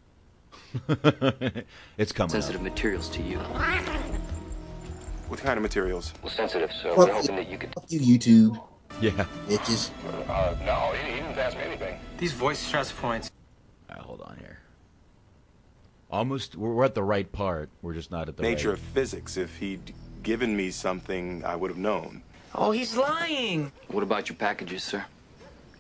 [1.98, 2.30] it's coming.
[2.30, 2.62] Sensitive up.
[2.64, 3.38] materials to you.
[5.26, 6.14] What kind of materials?
[6.22, 7.74] Well, sensitive, so well, we're hoping that you could.
[7.88, 8.62] You YouTube.
[9.00, 9.26] Yeah.
[9.48, 9.90] Bitches.
[10.28, 11.98] Uh, no, he, he didn't ask me anything.
[12.18, 13.32] These voice stress points.
[13.90, 14.60] All right, hold on here.
[16.08, 17.68] Almost, we're at the right part.
[17.82, 18.78] We're just not at the nature right.
[18.78, 19.36] of physics.
[19.36, 19.92] If he'd
[20.22, 22.22] given me something, I would have known.
[22.54, 23.72] Oh, he's lying.
[23.88, 25.04] What about your packages, sir?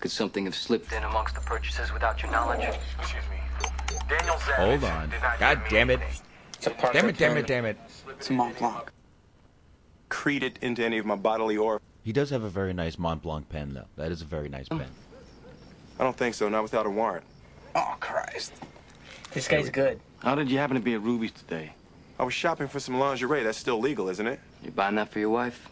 [0.00, 2.64] Could something have slipped in amongst the purchases without your knowledge?
[2.98, 3.68] Excuse me.
[4.08, 5.12] Daniel Savage Hold on.
[5.38, 6.00] God damn it.
[6.92, 7.78] Damn it, damn it, damn it.
[8.10, 8.90] It's a Mont Blanc.
[10.08, 11.80] Create it into any of my bodily or.
[12.02, 13.86] He does have a very nice Mont Blanc pen, though.
[13.96, 14.78] That is a very nice oh.
[14.78, 14.88] pen.
[15.98, 16.48] I don't think so.
[16.48, 17.24] Not without a warrant.
[17.74, 18.52] Oh, Christ.
[19.32, 20.00] This guy's good.
[20.18, 21.72] How did you happen to be at Ruby's today?
[22.18, 23.42] I was shopping for some lingerie.
[23.42, 24.40] That's still legal, isn't it?
[24.62, 25.68] You buying that for your wife?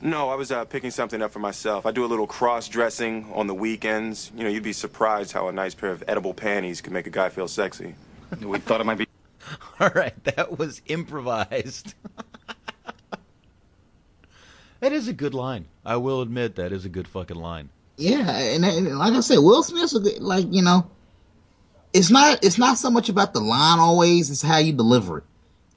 [0.00, 1.86] No, I was uh, picking something up for myself.
[1.86, 4.30] I do a little cross-dressing on the weekends.
[4.36, 7.10] You know, you'd be surprised how a nice pair of edible panties can make a
[7.10, 7.94] guy feel sexy.
[8.40, 9.06] we thought it might be.
[9.80, 11.94] All right, that was improvised.
[14.80, 15.66] that is a good line.
[15.84, 17.70] I will admit that is a good fucking line.
[17.96, 20.90] Yeah, and, and like I said, Will Smith's a good, like you know,
[21.92, 25.24] it's not it's not so much about the line always; it's how you deliver it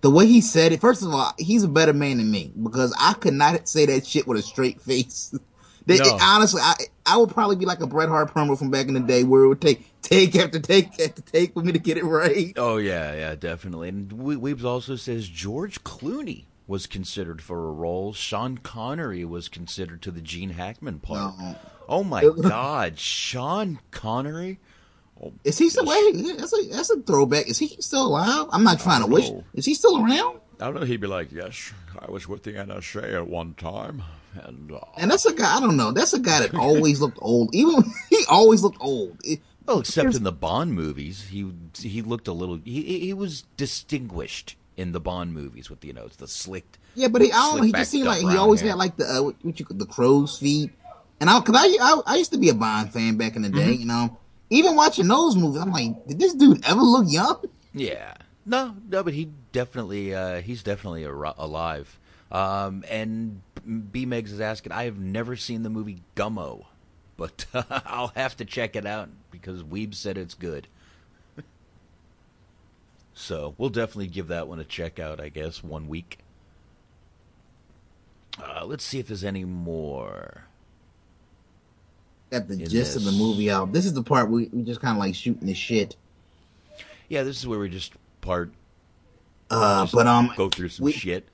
[0.01, 2.95] the way he said it, first of all, he's a better man than me because
[2.99, 5.33] I could not say that shit with a straight face.
[5.85, 6.05] they, no.
[6.05, 6.75] it, honestly, I
[7.05, 9.43] I would probably be like a Bret Hart promo from back in the day where
[9.43, 12.53] it would take take after take after take for me to get it right.
[12.57, 13.89] Oh yeah, yeah, definitely.
[13.89, 18.13] And Weebs also says George Clooney was considered for a role.
[18.13, 21.39] Sean Connery was considered to the Gene Hackman part.
[21.39, 21.55] No.
[21.87, 24.59] Oh my God, Sean Connery
[25.43, 25.85] is he still?
[25.85, 27.47] Wait, that's a that's a throwback.
[27.47, 28.47] Is he still alive?
[28.51, 29.29] I'm not trying to wish.
[29.53, 30.39] Is he still around?
[30.59, 30.81] I don't know.
[30.85, 34.03] He'd be like, "Yes, I was with the NSA at one time,"
[34.43, 35.57] and uh, And that's a guy.
[35.57, 35.91] I don't know.
[35.91, 37.53] That's a guy that always looked old.
[37.53, 39.17] Even he always looked old.
[39.23, 42.59] It- Well, except in the Bond movies, he he looked a little.
[42.63, 46.77] He he was distinguished in the Bond movies with you know the slicked.
[46.95, 47.63] yeah, but he, I don't know.
[47.63, 48.69] He just seemed like he always hair.
[48.71, 50.71] had like the uh, what, what you the crow's feet.
[51.19, 53.49] And I, cause I, I, I used to be a Bond fan back in the
[53.49, 53.73] day.
[53.73, 53.79] Mhm.
[53.79, 54.17] You know,
[54.49, 57.43] even watching those movies, I'm like, did this dude ever look young?
[57.73, 58.13] Yeah.
[58.45, 61.99] No, no, but he definitely uh, he's definitely alive.
[62.31, 63.41] Um, and
[63.91, 66.65] B Megs is asking, I have never seen the movie Gummo,
[67.17, 70.67] but I'll have to check it out because Weeb said it's good.
[73.13, 76.19] so we'll definitely give that one a check out, I guess, one week.
[78.41, 80.46] Uh, let's see if there's any more.
[82.29, 83.71] Got the gist of the movie out.
[83.71, 85.95] This is the part we, we just kind of like shooting the shit.
[87.07, 88.51] Yeah, this is where we just part.
[89.49, 91.27] Uh, just but um, go through some we- shit.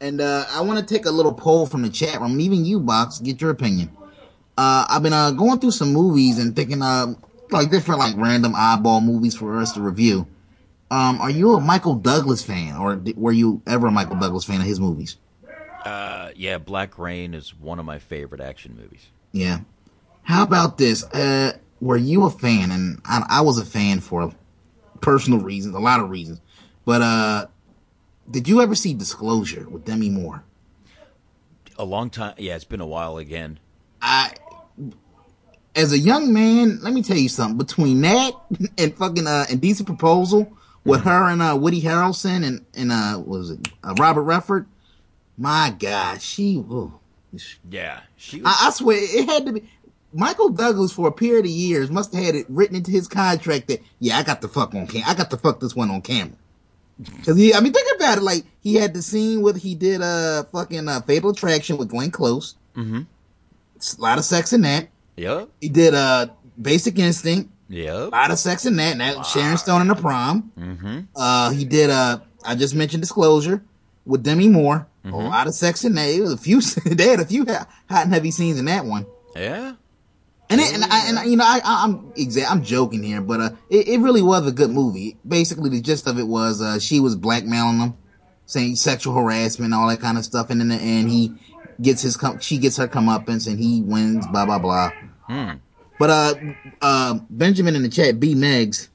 [0.00, 2.80] And uh, I want to take a little poll from the chat room, even you,
[2.80, 3.96] Box, get your opinion.
[4.58, 7.14] Uh, I've been uh, going through some movies and thinking uh,
[7.50, 10.26] like different like random eyeball movies for us to review.
[10.90, 14.60] Um, are you a Michael Douglas fan, or were you ever a Michael Douglas fan
[14.60, 15.16] of his movies?
[15.84, 19.06] Uh, yeah, Black Rain is one of my favorite action movies.
[19.32, 19.60] Yeah.
[20.22, 21.04] How about this?
[21.04, 22.70] Uh, were you a fan?
[22.70, 24.32] And I, I was a fan for
[25.00, 26.40] personal reasons, a lot of reasons.
[26.84, 27.46] But uh,
[28.30, 30.44] did you ever see Disclosure with Demi Moore?
[31.78, 32.34] A long time.
[32.38, 33.58] Yeah, it's been a while again.
[34.00, 34.32] I,
[35.74, 37.58] as a young man, let me tell you something.
[37.58, 38.32] Between that
[38.78, 40.52] and fucking uh, Indecent Proposal
[40.84, 44.66] with her and uh, Woody Harrelson and and uh, was it uh, Robert Redford?
[45.38, 46.56] My God, she.
[46.56, 46.98] ooh.
[47.70, 48.54] Yeah, she was.
[48.60, 49.68] I, I swear it had to be.
[50.12, 53.68] Michael Douglas for a period of years must have had it written into his contract
[53.68, 55.02] that yeah, I got the fuck on cam.
[55.06, 56.36] I got the fuck this one on camera.
[57.24, 58.22] Cause he, I mean, think about it.
[58.22, 62.10] Like he had the scene with he did uh fucking uh, Fatal Attraction with Glenn
[62.10, 62.54] Close.
[62.76, 63.02] Mm-hmm.
[63.76, 64.88] It's a lot of sex in that.
[65.16, 65.48] Yep.
[65.60, 66.28] He did uh
[66.60, 67.50] Basic Instinct.
[67.68, 67.94] Yep.
[67.94, 68.92] A lot of sex in that.
[68.92, 70.52] And that Sharon Stone in the prom.
[70.58, 71.00] Mm-hmm.
[71.16, 73.62] Uh, he did uh I just mentioned Disclosure
[74.04, 74.86] with Demi Moore.
[75.04, 75.14] Mm-hmm.
[75.14, 76.08] A lot of sex in that.
[76.08, 76.60] It was a few.
[76.84, 79.06] they had a few hot and heavy scenes in that one.
[79.34, 79.74] Yeah.
[80.52, 83.40] And it, and I, and you know, I, I, I'm exa- I'm joking here, but
[83.40, 85.16] uh, it, it really was a good movie.
[85.26, 87.94] Basically, the gist of it was uh, she was blackmailing him,
[88.46, 91.32] saying sexual harassment, all that kind of stuff, and in the end, he
[91.80, 94.26] gets his com- she gets her comeuppance, and he wins.
[94.26, 94.90] Blah blah blah.
[95.26, 95.52] Hmm.
[95.98, 96.34] But uh,
[96.80, 98.88] uh, Benjamin in the chat, B Megs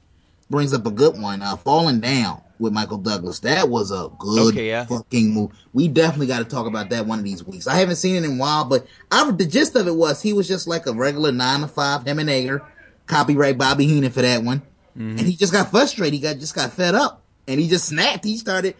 [0.50, 1.42] brings up a good one.
[1.42, 3.40] Uh, Falling Down with Michael Douglas.
[3.40, 4.84] That was a good Okay, yeah.
[4.86, 5.54] fucking movie.
[5.72, 7.66] We definitely got to talk about that one of these weeks.
[7.66, 10.32] I haven't seen it in a while, but I, the gist of it was he
[10.32, 12.62] was just like a regular nine to five him and Ager.
[13.06, 14.60] Copyright Bobby Heenan for that one.
[14.96, 15.18] Mm-hmm.
[15.18, 16.14] And he just got frustrated.
[16.14, 18.24] He got just got fed up, and he just snapped.
[18.24, 18.74] He started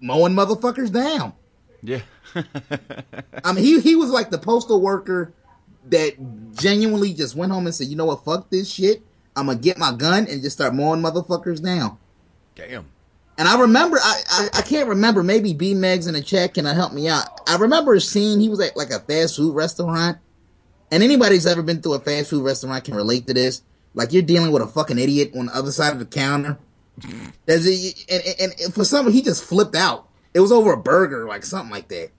[0.00, 1.32] mowing motherfuckers down.
[1.82, 2.00] Yeah.
[3.44, 5.32] I mean, he he was like the postal worker
[5.86, 6.14] that
[6.54, 8.24] genuinely just went home and said, "You know what?
[8.24, 9.02] Fuck this shit.
[9.34, 11.98] I'm gonna get my gun and just start mowing motherfuckers down."
[12.54, 12.86] Damn.
[13.38, 16.66] And I remember, I, I, I can't remember, maybe B Megs in the chat can
[16.66, 17.26] help me out.
[17.48, 20.18] I remember scene, he was at like a fast food restaurant.
[20.90, 23.62] And anybody who's ever been through a fast food restaurant can relate to this.
[23.94, 26.58] Like you're dealing with a fucking idiot on the other side of the counter.
[27.46, 30.08] There's a, and, and, and for some, he just flipped out.
[30.34, 32.10] It was over a burger, like something like that.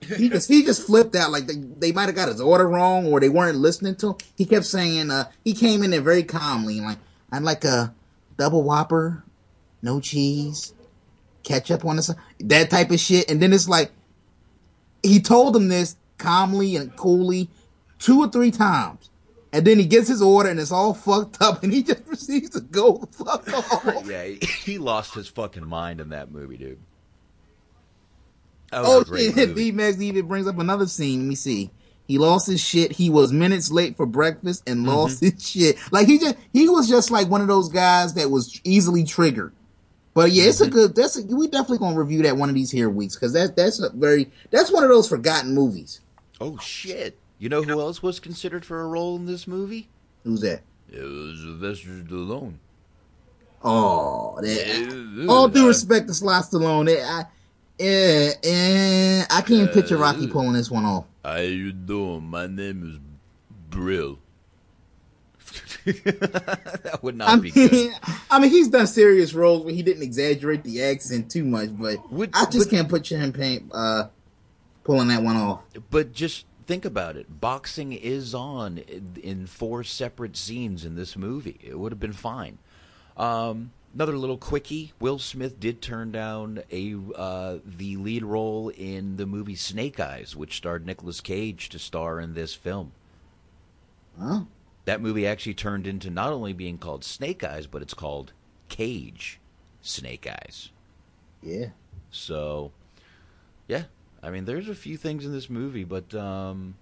[0.00, 1.30] He just, he just flipped out.
[1.30, 4.16] Like they, they might have got his order wrong or they weren't listening to him.
[4.36, 6.98] He kept saying, uh, he came in there very calmly, like,
[7.30, 7.94] I'd like a
[8.36, 9.24] double whopper,
[9.82, 10.72] no cheese,
[11.42, 13.30] ketchup on the side, that type of shit.
[13.30, 13.90] And then it's like,
[15.02, 17.48] he told him this calmly and coolly
[17.98, 19.10] two or three times.
[19.52, 22.50] And then he gets his order and it's all fucked up and he just proceeds
[22.50, 24.06] to go the fuck off.
[24.06, 26.78] yeah, he, he lost his fucking mind in that movie, dude.
[28.70, 29.54] That Oh shit, movie.
[29.54, 31.20] B Max even brings up another scene.
[31.20, 31.70] Let me see.
[32.06, 32.92] He lost his shit.
[32.92, 34.88] He was minutes late for breakfast and Mm-hmm.
[34.88, 35.76] lost his shit.
[35.90, 39.54] Like he just he was just like one of those guys that was easily triggered.
[40.18, 40.48] But yeah, Mm-hmm.
[40.50, 40.94] it's a good.
[40.96, 43.78] That's a, we definitely gonna review that one of these here weeks because that that's
[43.80, 46.00] a very that's one of those forgotten movies.
[46.40, 47.16] Oh shit!
[47.38, 49.88] You know who else was considered for a role in this movie?
[50.24, 50.62] Who's that?
[50.90, 52.54] It was Sylvester Stallone.
[53.62, 59.72] Oh, that, Yeah, all due respect to Sly Stallone, that, I, eh, eh, I can't
[59.72, 61.04] picture Rocky Uh, pulling this one off.
[61.24, 62.24] How you doing?
[62.24, 62.98] My name is
[63.70, 64.18] Brill.
[65.84, 67.72] that would not I be good.
[67.72, 67.92] mean,
[68.30, 71.98] I mean, he's done serious roles where he didn't exaggerate the accent too much, but
[72.34, 74.08] I just can't put him paying, uh,
[74.84, 75.60] pulling that one off.
[75.90, 77.40] But just think about it.
[77.40, 81.58] Boxing is on in- in four separate scenes in this movie.
[81.62, 82.58] It would have been fine.
[83.16, 89.16] Um, Another little quickie: Will Smith did turn down a uh, the lead role in
[89.16, 92.92] the movie Snake Eyes, which starred Nicolas Cage to star in this film.
[94.20, 94.40] Huh?
[94.88, 98.32] That movie actually turned into not only being called Snake Eyes, but it's called
[98.70, 99.38] Cage
[99.82, 100.70] Snake Eyes.
[101.42, 101.66] Yeah.
[102.10, 102.72] So,
[103.66, 103.82] yeah,
[104.22, 106.76] I mean, there's a few things in this movie, but um,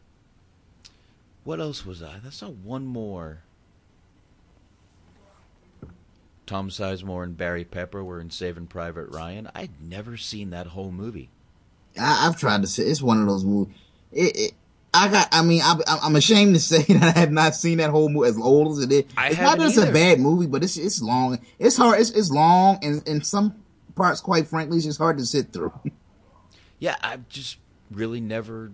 [1.43, 2.21] what else was I?
[2.23, 3.41] That's not one more.
[6.47, 9.51] Tom Sizemore and Barry Pepper were in Saving Private Ryan.
[9.53, 11.29] I'd never seen that whole movie.
[11.99, 13.75] I, have tried to say it's one of those movies.
[14.13, 14.53] It, it,
[14.97, 15.29] I got.
[15.33, 18.29] I mean, I, I'm ashamed to say that I have not seen that whole movie
[18.29, 19.05] as old as it is.
[19.17, 19.91] I it's not just either.
[19.91, 21.39] a bad movie, but it's it's long.
[21.59, 22.01] It's hard.
[22.01, 23.55] It's, it's long, and in some
[23.95, 25.73] parts, quite frankly, it's just hard to sit through.
[26.79, 27.57] Yeah, I've just
[27.91, 28.73] really never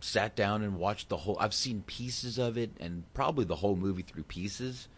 [0.00, 1.36] sat down and watched the whole.
[1.38, 4.88] I've seen pieces of it and probably the whole movie through pieces,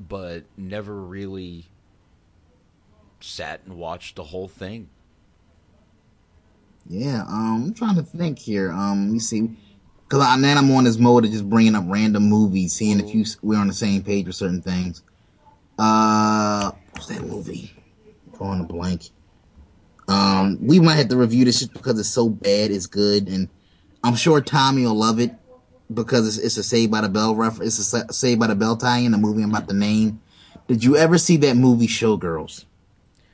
[0.00, 1.66] but never really
[3.20, 4.88] sat and watched the whole thing.
[6.88, 8.72] Yeah, um, I'm trying to think here.
[8.72, 9.50] Um, let me see,
[10.08, 13.24] because then I'm on this mode of just bringing up random movies, seeing if you
[13.42, 15.02] we're on the same page with certain things.
[15.78, 17.72] Uh, what's that movie?
[18.36, 19.10] Drawing a blank.
[20.08, 23.50] Um, we might have to review this just because it's so bad, it's good, and
[24.02, 25.32] I'm sure Tommy will love it
[25.92, 27.78] because it's, it's a Saved by the Bell reference.
[27.78, 30.22] It's a Saved by the Bell tie-in, a movie I'm about to name.
[30.66, 32.64] Did you ever see that movie Showgirls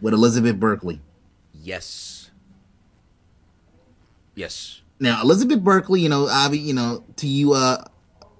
[0.00, 1.00] with Elizabeth Berkley?
[1.52, 2.30] Yes.
[4.34, 4.80] Yes.
[5.04, 7.84] Now Elizabeth Berkley, you know, Avi, you know, to you, uh,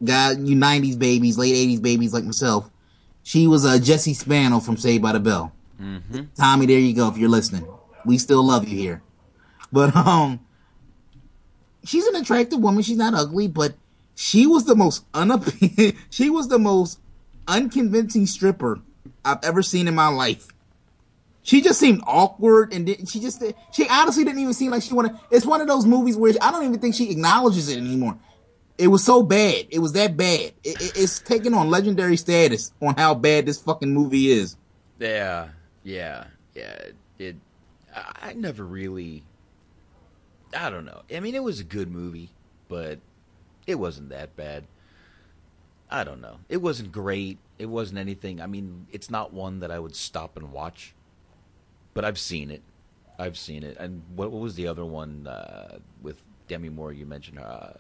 [0.02, 2.70] guy, you '90s babies, late '80s babies like myself,
[3.22, 5.52] she was uh, Jesse Spano from Saved by the Bell.
[5.78, 6.22] Mm-hmm.
[6.34, 7.08] Tommy, there you go.
[7.08, 7.66] If you're listening,
[8.06, 9.02] we still love you here.
[9.70, 10.40] But um,
[11.84, 12.82] she's an attractive woman.
[12.82, 13.74] She's not ugly, but
[14.14, 15.98] she was the most unappealing.
[16.10, 16.98] she was the most
[17.46, 18.80] unconvincing stripper
[19.22, 20.48] I've ever seen in my life.
[21.45, 24.95] She just seemed awkward, and did, she just she honestly didn't even seem like she
[24.95, 25.12] wanted.
[25.30, 28.18] It's one of those movies where I don't even think she acknowledges it anymore.
[28.78, 29.66] It was so bad.
[29.70, 30.55] It was that bad.
[30.64, 34.57] It, it, it's taking on legendary status on how bad this fucking movie is.
[34.99, 35.49] Yeah,
[35.82, 36.24] yeah,
[36.55, 36.78] yeah.
[37.18, 37.36] It.
[37.95, 39.22] I never really.
[40.57, 41.03] I don't know.
[41.14, 42.30] I mean, it was a good movie,
[42.68, 43.01] but
[43.66, 44.64] it wasn't that bad.
[45.90, 46.38] I don't know.
[46.49, 47.36] It wasn't great.
[47.59, 48.40] It wasn't anything.
[48.40, 50.93] I mean, it's not one that I would stop and watch.
[51.95, 52.62] But I've seen it.
[53.18, 53.76] I've seen it.
[53.78, 56.92] And what, what was the other one uh, with Demi Moore?
[56.92, 57.70] You mentioned uh,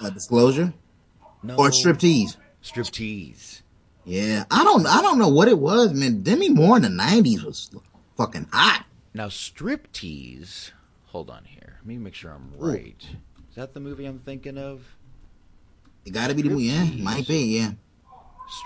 [0.00, 0.72] uh, disclosure,
[1.42, 2.36] no, or striptease.
[2.62, 3.62] Striptease.
[4.04, 4.86] Yeah, I don't.
[4.86, 6.22] I don't know what it was, man.
[6.22, 7.70] Demi Moore in the '90s was
[8.16, 8.84] fucking hot.
[9.14, 10.72] Now, striptease.
[11.06, 11.76] Hold on here.
[11.78, 13.06] Let me make sure I'm right.
[13.12, 13.16] Ooh.
[13.48, 14.84] Is that the movie I'm thinking of?
[16.04, 16.64] It got to be the movie.
[16.64, 17.58] Yeah, might be.
[17.58, 17.70] Yeah.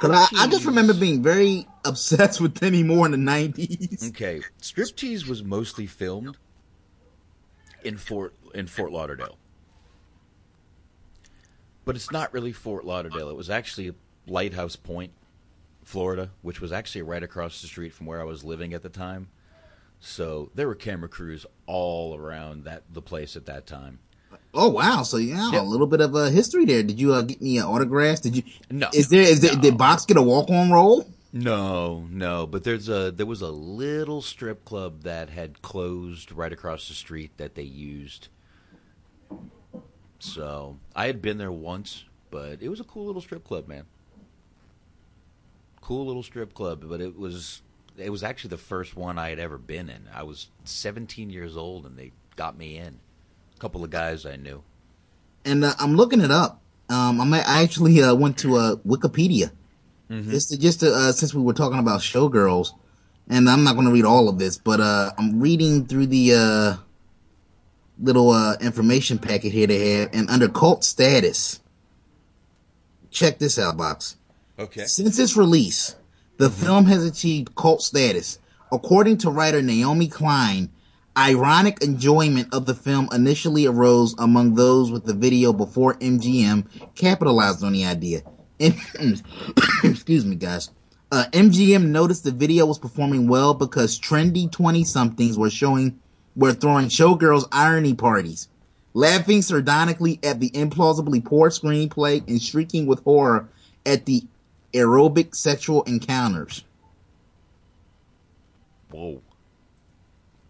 [0.01, 4.09] Cause I, I, just remember being very obsessed with Demi Moore in the nineties.
[4.11, 6.37] Okay, Striptease was mostly filmed
[7.85, 9.39] in Fort in Fort Lauderdale,
[11.85, 13.31] but it's not really Fort Lauderdale.
[13.31, 13.95] It was actually
[14.27, 15.13] Lighthouse Point,
[15.85, 18.89] Florida, which was actually right across the street from where I was living at the
[18.89, 19.29] time.
[20.01, 24.01] So there were camera crews all around that the place at that time.
[24.55, 25.03] Oh wow!
[25.03, 25.63] So yeah, yep.
[25.63, 26.83] a little bit of a history there.
[26.83, 28.21] Did you uh, get me autographs?
[28.21, 28.43] Did you?
[28.71, 28.89] No.
[28.95, 29.23] Is there?
[29.23, 29.55] Is there?
[29.55, 29.61] No.
[29.61, 31.07] Did Box get a walk on role?
[31.33, 32.47] No, no.
[32.47, 36.95] But there's a there was a little strip club that had closed right across the
[36.95, 38.29] street that they used.
[40.19, 43.85] So I had been there once, but it was a cool little strip club, man.
[45.83, 47.61] Cool little strip club, but it was
[47.99, 50.09] it was actually the first one I had ever been in.
[50.15, 53.01] I was 17 years old, and they got me in
[53.59, 54.63] couple of guys I knew.
[55.45, 56.63] And uh, I'm looking it up.
[56.89, 59.51] Um, I'm, I actually uh, went to uh, Wikipedia
[60.11, 60.31] mm-hmm.
[60.31, 62.71] just to, just to, uh, since we were talking about showgirls,
[63.29, 66.35] and I'm not going to read all of this, but uh, I'm reading through the
[66.35, 66.77] uh,
[67.99, 71.61] little information packet here they have, and under cult status,
[73.11, 74.17] check this out, box.
[74.59, 74.85] Okay.
[74.87, 75.95] Since its release,
[76.39, 76.65] the mm-hmm.
[76.65, 78.39] film has achieved cult status.
[78.73, 80.71] According to writer Naomi Klein,
[81.19, 87.65] Ironic enjoyment of the film initially arose among those with the video before MGM capitalized
[87.65, 88.23] on the idea.
[88.61, 90.71] Excuse me, guys.
[91.11, 95.99] Uh, MGM noticed the video was performing well because trendy 20 somethings were showing,
[96.37, 98.49] were throwing showgirls irony parties,
[98.95, 103.49] laughing sardonically at the implausibly poor screenplay and shrieking with horror
[103.85, 104.23] at the
[104.73, 106.63] aerobic sexual encounters.
[108.93, 109.21] Whoa.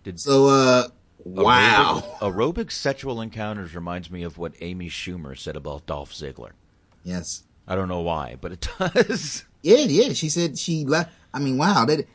[0.08, 0.88] Did so, uh,
[1.22, 2.02] wow.
[2.22, 6.52] Aerobic, aerobic sexual encounters reminds me of what Amy Schumer said about Dolph Ziggler.
[7.04, 7.42] Yes.
[7.66, 9.44] I don't know why, but it does.
[9.60, 10.14] Yeah, yeah.
[10.14, 11.12] She said she left.
[11.34, 11.84] I mean, wow.
[11.84, 12.06] That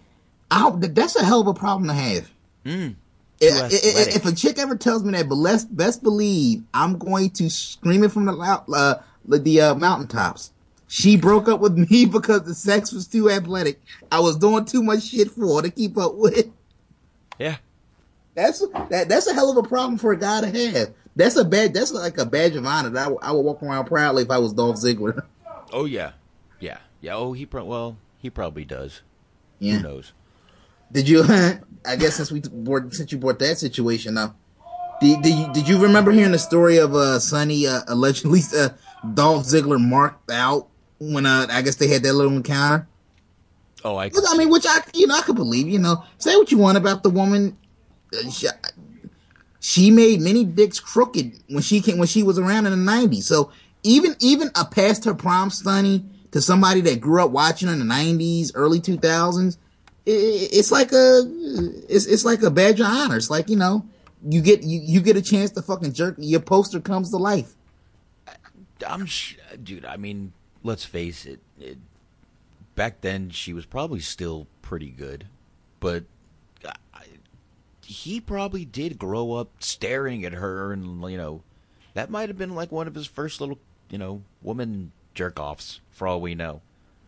[0.49, 2.31] I that's a hell of a problem to have.
[2.65, 2.95] Mm.
[3.39, 7.29] If, if, if a chick ever tells me that, but let's best believe I'm going
[7.29, 10.51] to scream it from the uh, the uh, mountaintops.
[10.87, 13.79] She broke up with me because the sex was too athletic.
[14.11, 16.51] I was doing too much shit for her to keep up with.
[17.39, 17.57] Yeah,
[18.36, 19.09] that's that.
[19.09, 20.93] That's a hell of a problem for a guy to have.
[21.15, 21.73] That's a bad.
[21.73, 24.38] That's like a badge of honor that I, I would walk around proudly if I
[24.39, 25.23] was Dolph Ziggler.
[25.75, 26.11] Oh yeah,
[26.59, 27.15] yeah, yeah.
[27.15, 29.01] Oh, he pro- well, he probably does.
[29.57, 29.77] Yeah.
[29.77, 30.13] Who knows?
[30.91, 31.23] Did you?
[31.86, 34.36] I guess since we brought, since you brought that situation up,
[35.01, 38.69] did, did you did you remember hearing the story of uh Sunny uh, allegedly uh,
[39.15, 40.67] Dolph Ziggler marked out
[40.99, 42.88] when uh I guess they had that little encounter?
[43.84, 44.11] Oh, I.
[44.29, 45.67] I mean, which I you know I could believe.
[45.67, 47.57] You know, say what you want about the woman.
[48.32, 48.47] She,
[49.59, 53.24] she made many dicks crooked when she came when she was around in the '90s.
[53.24, 53.51] So
[53.84, 57.86] even even a past her prom Sunny to somebody that grew up watching in the
[57.86, 59.57] '90s, early 2000s,
[60.05, 61.22] it, it's like a
[61.89, 63.18] it's it's like a badge of honor.
[63.18, 63.86] It's like you know
[64.28, 66.16] you get you, you get a chance to fucking jerk.
[66.18, 67.53] Your poster comes to life.
[68.88, 69.86] I'm sh- dude.
[69.86, 70.34] I mean,
[70.64, 71.78] let's face it, it.
[72.76, 75.28] Back then, she was probably still pretty good,
[75.80, 76.05] but
[77.86, 81.41] he probably did grow up staring at her, and you know,
[81.93, 83.59] that might have been like one of his first little,
[83.89, 85.79] you know, woman jerk offs.
[85.91, 86.61] For all we know.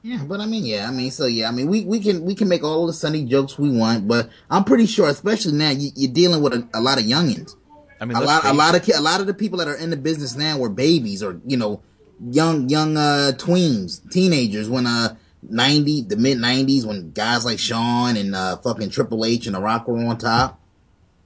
[0.05, 2.35] Yeah, but I mean, yeah, I mean, so yeah, I mean, we, we can we
[2.35, 5.89] can make all the sunny jokes we want, but I'm pretty sure, especially now, you,
[6.07, 7.55] are dealing with a, a, lot of youngins.
[7.99, 9.89] I mean, a lot a lot of a lot of the people that are in
[9.89, 11.81] the business now were babies or you know
[12.29, 18.15] young young uh tweens, teenagers when uh 90 the mid 90s when guys like Shawn
[18.15, 20.59] and uh fucking Triple H and The Rock were on top.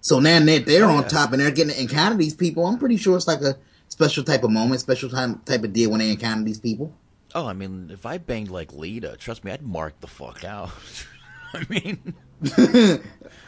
[0.01, 1.09] So now they're, they're oh, on yeah.
[1.09, 2.65] top and they're getting to encounter these people.
[2.65, 3.57] I'm pretty sure it's like a
[3.89, 6.93] special type of moment, special time type of deal when they encounter these people.
[7.35, 10.71] Oh, I mean, if I banged like Lita, trust me, I'd mark the fuck out.
[11.53, 12.13] I mean,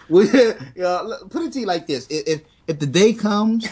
[0.10, 0.26] well,
[0.76, 3.68] yeah, put it to you like this: if if the day comes,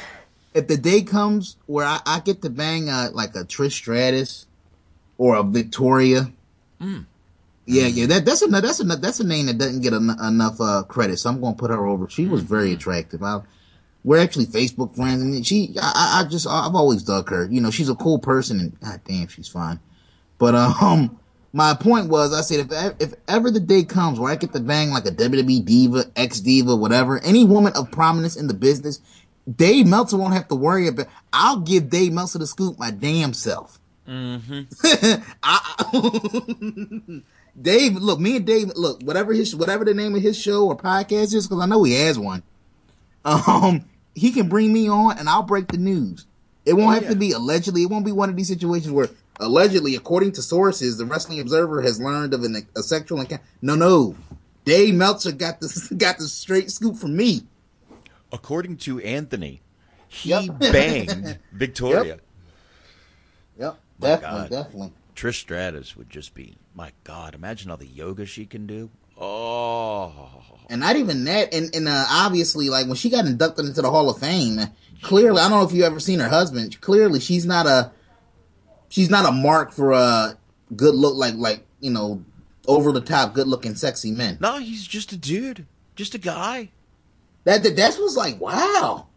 [0.53, 4.47] if the day comes where I, I get to bang a, like a Trish Stratus
[5.17, 6.31] or a Victoria,
[6.81, 7.05] mm.
[7.69, 10.59] Yeah, yeah, that that's a that's a that's a name that doesn't get en- enough
[10.59, 11.19] uh, credit.
[11.19, 12.09] So I'm going to put her over.
[12.09, 13.21] She was very attractive.
[13.21, 13.41] I,
[14.03, 17.45] we're actually Facebook friends, and she, I, I just, I've always dug her.
[17.45, 19.79] You know, she's a cool person, and god damn, she's fine.
[20.39, 21.19] But um,
[21.53, 24.59] my point was, I said if if ever the day comes where I get to
[24.59, 28.99] bang like a WWE diva, ex diva, whatever, any woman of prominence in the business,
[29.55, 31.05] Dave Meltzer won't have to worry about.
[31.31, 33.79] I'll give Dave Meltzer the scoop my damn self.
[34.07, 35.21] Mm-hmm.
[35.43, 37.21] I,
[37.61, 40.77] Dave, look, me and Dave, look, whatever his, whatever the name of his show or
[40.77, 42.43] podcast is, because I know he has one.
[43.25, 43.85] Um,
[44.15, 46.25] he can bring me on, and I'll break the news.
[46.65, 47.09] It won't oh, have yeah.
[47.09, 47.83] to be allegedly.
[47.83, 51.81] It won't be one of these situations where allegedly, according to sources, the Wrestling Observer
[51.81, 53.43] has learned of an, a sexual encounter.
[53.61, 54.15] No, no,
[54.65, 57.43] Dave Meltzer got the got the straight scoop from me.
[58.31, 59.61] According to Anthony,
[60.07, 60.45] he yep.
[60.59, 62.03] banged Victoria.
[62.03, 62.21] Yep,
[63.57, 63.79] yep.
[63.99, 64.49] definitely, God.
[64.49, 64.93] definitely.
[65.15, 67.35] Trish Stratus would just be my God.
[67.35, 68.89] Imagine all the yoga she can do.
[69.17, 71.53] Oh, and not even that.
[71.53, 74.59] And and uh, obviously, like when she got inducted into the Hall of Fame,
[75.01, 76.79] clearly, I don't know if you ever seen her husband.
[76.79, 77.91] Clearly, she's not a
[78.87, 80.37] she's not a mark for a
[80.75, 82.23] good look like like you know
[82.67, 84.37] over the top good looking sexy men.
[84.39, 85.65] No, he's just a dude,
[85.95, 86.69] just a guy.
[87.43, 89.07] That that that's was like wow.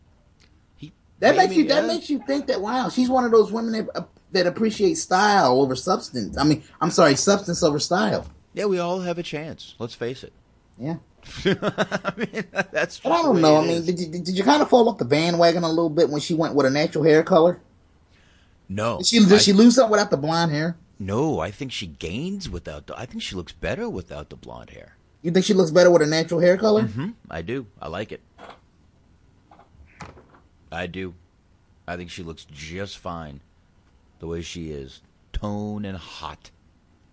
[0.76, 3.72] He that makes you that makes you think that wow she's one of those women
[3.72, 6.36] that uh, that appreciate style over substance.
[6.36, 8.26] I mean I'm sorry substance over style.
[8.54, 9.74] Yeah, we all have a chance.
[9.78, 10.32] Let's face it.
[10.78, 10.96] Yeah.
[11.44, 13.00] I mean, that's.
[13.04, 13.58] I don't know.
[13.58, 16.10] I mean, did you, did you kind of fall off the bandwagon a little bit
[16.10, 17.60] when she went with a natural hair color?
[18.68, 18.98] No.
[18.98, 20.76] Did she, did I, she lose something without the blonde hair?
[20.98, 22.98] No, I think she gains without the.
[22.98, 24.96] I think she looks better without the blonde hair.
[25.22, 26.82] You think she looks better with a natural hair color?
[26.82, 27.10] Mm-hmm.
[27.30, 27.66] I do.
[27.80, 28.20] I like it.
[30.70, 31.14] I do.
[31.86, 33.40] I think she looks just fine
[34.22, 35.02] the way she is.
[35.32, 36.52] Tone and hot.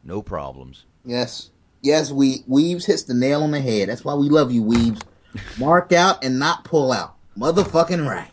[0.04, 0.86] No problems.
[1.04, 1.50] Yes.
[1.82, 3.90] Yes, we Weaves hits the nail on the head.
[3.90, 5.02] That's why we love you, Weaves.
[5.60, 7.16] Mark out and not pull out.
[7.38, 8.30] Motherfucking right.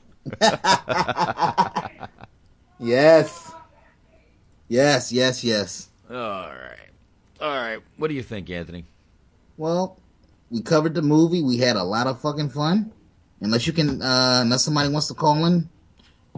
[2.79, 3.55] Yes.
[4.69, 5.89] Yes, yes, yes.
[6.11, 6.91] All right.
[7.41, 7.79] All right.
[7.97, 8.85] What do you think, Anthony?
[9.57, 9.99] Well,
[10.51, 11.43] we covered the movie.
[11.43, 12.93] We had a lot of fucking fun.
[13.41, 15.71] Unless you can, uh, unless somebody wants to call in,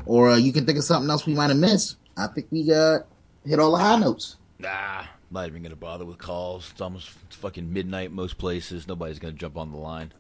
[0.06, 1.97] or uh, you can think of something else we might have missed.
[2.18, 3.00] I think we uh,
[3.46, 4.36] hit all the high notes.
[4.58, 6.70] Nah, not even gonna bother with calls.
[6.72, 8.88] It's almost it's fucking midnight most places.
[8.88, 10.12] Nobody's gonna jump on the line.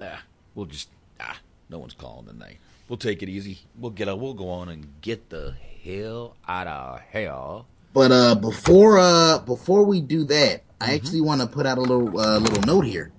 [0.00, 0.22] Ah,
[0.54, 0.88] we'll just
[1.20, 1.38] ah,
[1.68, 2.58] no one's calling tonight.
[2.88, 3.60] We'll take it easy.
[3.78, 5.54] We'll get a, we'll go on and get the
[5.84, 7.66] hell out of hell.
[7.92, 10.94] But uh, before uh, before we do that, I mm-hmm.
[10.94, 13.12] actually want to put out a little uh, little note here.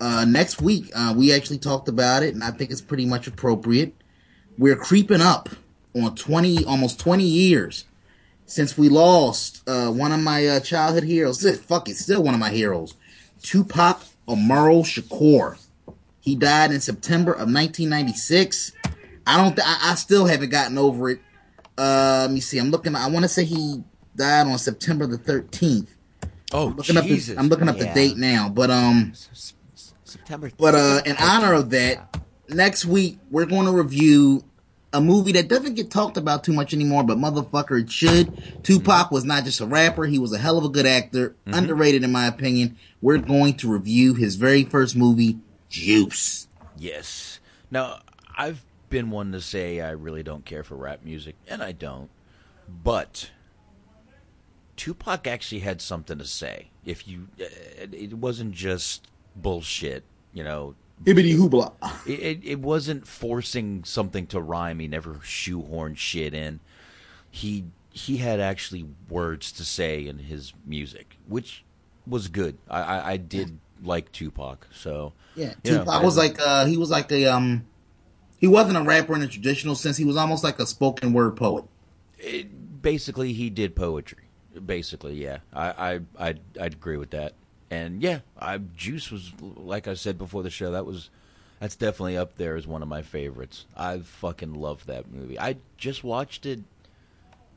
[0.00, 3.26] Uh, next week, uh, we actually talked about it, and I think it's pretty much
[3.26, 3.94] appropriate.
[4.58, 5.48] We're creeping up
[5.94, 7.84] on twenty, almost twenty years
[8.46, 11.48] since we lost uh, one of my uh, childhood heroes.
[11.60, 12.94] Fuck it, still one of my heroes,
[13.42, 15.58] Tupac Amaru Shakur.
[16.20, 18.72] He died in September of 1996.
[19.26, 19.54] I don't.
[19.54, 21.20] Th- I, I, still haven't gotten over it.
[21.76, 22.58] Uh, let me see.
[22.58, 22.94] I'm looking.
[22.94, 23.82] I want to say he
[24.16, 25.88] died on September the 13th.
[26.52, 27.30] Oh, I'm looking Jesus.
[27.30, 27.36] up.
[27.36, 27.92] The, I'm looking up yeah.
[27.92, 29.12] the date now, but um,
[30.04, 30.50] September.
[30.56, 32.16] But uh, in honor of that,
[32.48, 34.44] next week we're going to review
[34.94, 38.62] a movie that doesn't get talked about too much anymore, but motherfucker, it should.
[38.62, 41.54] Tupac was not just a rapper; he was a hell of a good actor, mm-hmm.
[41.54, 42.78] underrated in my opinion.
[43.02, 46.46] We're going to review his very first movie, Juice.
[46.78, 47.40] Yes.
[47.70, 48.00] Now,
[48.38, 52.08] I've been one to say I really don't care for rap music, and I don't.
[52.68, 53.30] But
[54.76, 56.70] Tupac actually had something to say.
[56.84, 57.44] If you, uh,
[57.90, 60.04] it wasn't just bullshit.
[60.32, 61.72] You know, Hibbity hoobla.
[62.06, 64.78] It, it, it wasn't forcing something to rhyme.
[64.78, 66.60] He never shoehorned shit in.
[67.30, 71.64] He he had actually words to say in his music, which
[72.06, 72.58] was good.
[72.68, 74.66] I I, I did like Tupac.
[74.72, 77.66] So yeah, Tupac know, was like uh, he was like a um
[78.38, 79.96] he wasn't a rapper in the traditional sense.
[79.96, 81.64] He was almost like a spoken word poet.
[82.18, 84.24] It, basically, he did poetry.
[84.64, 87.34] Basically, yeah, I I I'd, I'd agree with that.
[87.74, 90.72] And yeah, I Juice was like I said before the show.
[90.72, 91.10] That was
[91.60, 93.66] that's definitely up there as one of my favorites.
[93.76, 95.38] I fucking love that movie.
[95.38, 96.60] I just watched it.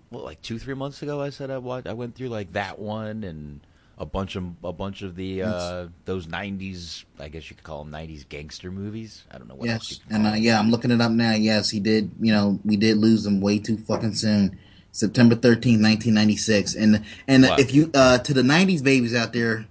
[0.09, 1.21] What like two three months ago?
[1.21, 1.87] I said I watched.
[1.87, 3.59] I went through like that one and
[3.97, 7.83] a bunch of a bunch of the uh, those '90s, I guess you could call
[7.83, 9.23] them '90s gangster movies.
[9.31, 9.67] I don't know what.
[9.67, 11.33] Yes, and uh, yeah, I'm looking it up now.
[11.33, 12.11] Yes, he did.
[12.19, 14.57] You know, we did lose him way too fucking soon.
[14.91, 16.73] September 13th, 1996.
[16.75, 17.59] And and what?
[17.59, 19.65] if you uh, to the '90s babies out there,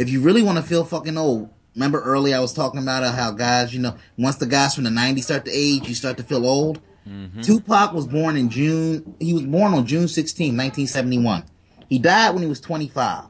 [0.00, 3.32] if you really want to feel fucking old, remember early I was talking about how
[3.32, 6.22] guys, you know, once the guys from the '90s start to age, you start to
[6.22, 6.80] feel old.
[7.06, 7.42] Mm-hmm.
[7.42, 9.14] Tupac was born in June.
[9.20, 11.44] He was born on June 16, 1971.
[11.88, 13.24] He died when he was 25.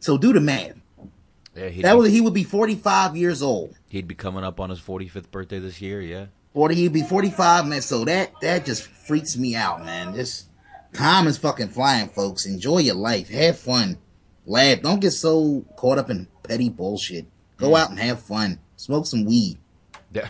[0.00, 0.74] So do the math.
[1.54, 3.76] Yeah, that was he would be 45 years old.
[3.88, 6.26] He'd be coming up on his 45th birthday this year, yeah.
[6.54, 7.80] 40 he'd be 45 man.
[7.80, 10.14] So that that just freaks me out, man.
[10.14, 10.48] Just
[10.92, 12.44] time is fucking flying, folks.
[12.44, 13.28] Enjoy your life.
[13.28, 13.98] Have fun.
[14.48, 14.80] Laugh.
[14.80, 17.26] Don't get so caught up in petty bullshit.
[17.58, 17.78] Go mm.
[17.78, 18.58] out and have fun.
[18.76, 19.58] Smoke some weed.
[20.12, 20.28] Yeah.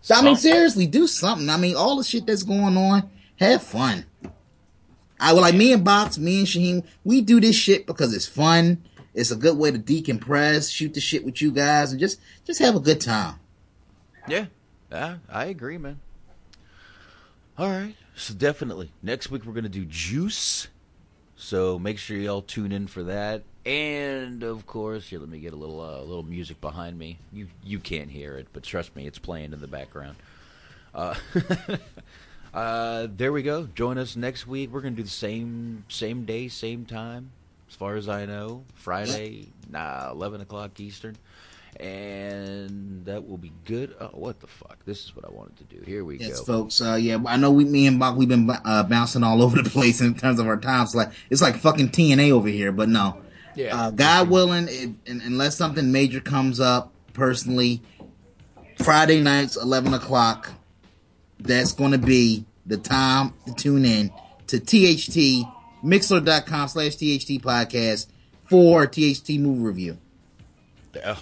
[0.00, 1.48] so, I mean, seriously, do something.
[1.48, 4.04] I mean, all the shit that's going on, have fun.
[5.20, 8.26] I would like me and Box, me and Shaheem, we do this shit because it's
[8.26, 8.82] fun.
[9.14, 12.58] It's a good way to decompress, shoot the shit with you guys, and just just
[12.60, 13.38] have a good time.
[14.26, 14.46] Yeah,
[14.90, 16.00] yeah, I agree, man.
[17.56, 20.68] All right, so definitely next week we're gonna do Juice.
[21.42, 23.42] So make sure y'all tune in for that.
[23.66, 27.18] And of course, here, let me get a little uh, little music behind me.
[27.32, 30.16] You you can't hear it, but trust me, it's playing in the background.
[30.94, 31.14] Uh,
[32.54, 33.66] Uh, there we go.
[33.74, 34.70] Join us next week.
[34.70, 37.30] We're gonna do the same same day, same time,
[37.66, 38.64] as far as I know.
[38.74, 41.16] Friday, nah, eleven o'clock Eastern,
[41.80, 43.94] and that will be good.
[44.00, 44.78] Oh, what the fuck?
[44.84, 45.82] This is what I wanted to do.
[45.84, 46.80] Here we yes, go, folks.
[46.80, 49.70] Uh, yeah, I know we, me and Box, we've been uh, bouncing all over the
[49.70, 50.94] place in terms of our times.
[50.94, 53.18] Like it's like fucking TNA over here, but no.
[53.54, 53.76] Yeah.
[53.76, 57.82] Uh, God willing, it, unless something major comes up, personally,
[58.78, 60.50] Friday nights, eleven o'clock
[61.38, 64.10] that's going to be the time to tune in
[64.46, 65.46] to THT,
[65.84, 68.06] Mixlr.com slash THT podcast
[68.44, 69.98] for THT movie review.
[70.94, 71.16] Yeah,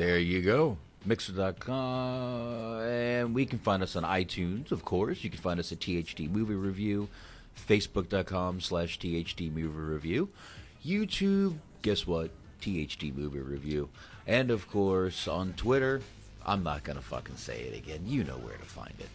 [0.00, 0.78] there you go.
[1.06, 2.80] Mixlr.com.
[2.80, 5.22] And we can find us on iTunes, of course.
[5.22, 7.08] You can find us at THT Movie Review.
[7.68, 10.30] Facebook.com slash THT Movie Review.
[10.82, 12.30] YouTube, guess what?
[12.62, 13.90] THT Movie Review.
[14.26, 16.00] And of course, on Twitter,
[16.46, 18.00] I'm not going to fucking say it again.
[18.06, 19.08] You know where to find it.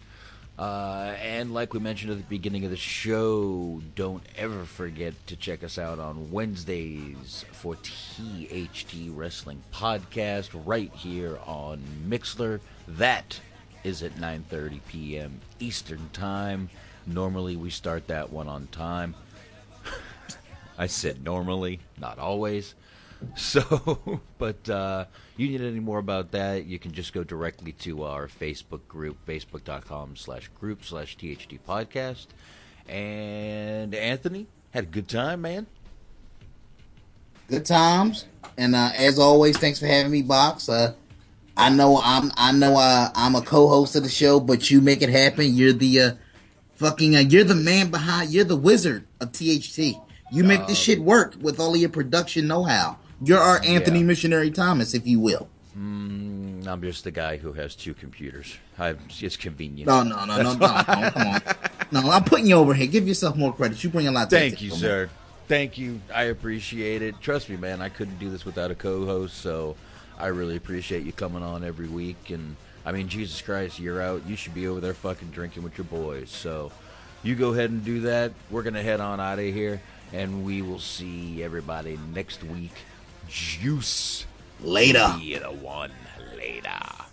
[0.58, 5.36] Uh, and like we mentioned at the beginning of the show, don't ever forget to
[5.36, 12.60] check us out on Wednesdays for THT Wrestling Podcast right here on Mixlr.
[12.88, 13.38] That
[13.84, 15.40] is at 9:30 p.m.
[15.60, 16.70] Eastern Time.
[17.06, 19.14] Normally we start that one on time.
[20.78, 22.74] I said normally, not always.
[23.34, 25.06] So, but uh,
[25.38, 29.18] you need any more about that, you can just go directly to our Facebook group,
[29.26, 32.26] facebook.com slash group slash THT podcast.
[32.88, 35.66] And Anthony, had a good time, man.
[37.48, 38.24] Good times.
[38.56, 40.68] And uh, as always, thanks for having me, Box.
[40.68, 40.94] Uh,
[41.56, 45.02] I know I'm I know uh, I'm a co-host of the show, but you make
[45.02, 45.54] it happen.
[45.54, 46.10] You're the uh,
[46.74, 48.30] fucking uh, you're the man behind.
[48.30, 49.78] You're the wizard of THT.
[50.32, 52.98] You make this shit work with all of your production know-how.
[53.22, 54.06] You're our Anthony Yeah.
[54.06, 55.48] Missionary Thomas, if you will.
[55.78, 58.56] Mm, I'm just the guy who has two computers.
[58.78, 59.86] I, it's convenient.
[59.86, 61.42] No, no, no, no, no, no, come on.
[61.92, 62.86] No, I'm putting you over here.
[62.86, 63.82] Give yourself more credit.
[63.84, 65.08] You bring a lot to the Thank you, sir.
[65.48, 66.00] Thank you.
[66.12, 67.20] I appreciate it.
[67.20, 67.80] Trust me, man.
[67.80, 69.76] I couldn't do this without a co-host, so
[70.18, 72.30] I really appreciate you coming on every week.
[72.30, 74.26] And I mean, Jesus Christ, you're out.
[74.26, 76.30] You should be over there fucking drinking with your boys.
[76.30, 76.72] So
[77.22, 78.32] you go ahead and do that.
[78.50, 79.80] We're gonna head on out of here,
[80.12, 82.72] and we will see everybody next week.
[83.28, 84.26] Juice
[84.60, 85.14] Later.
[85.18, 85.92] Be the one
[86.36, 87.05] later.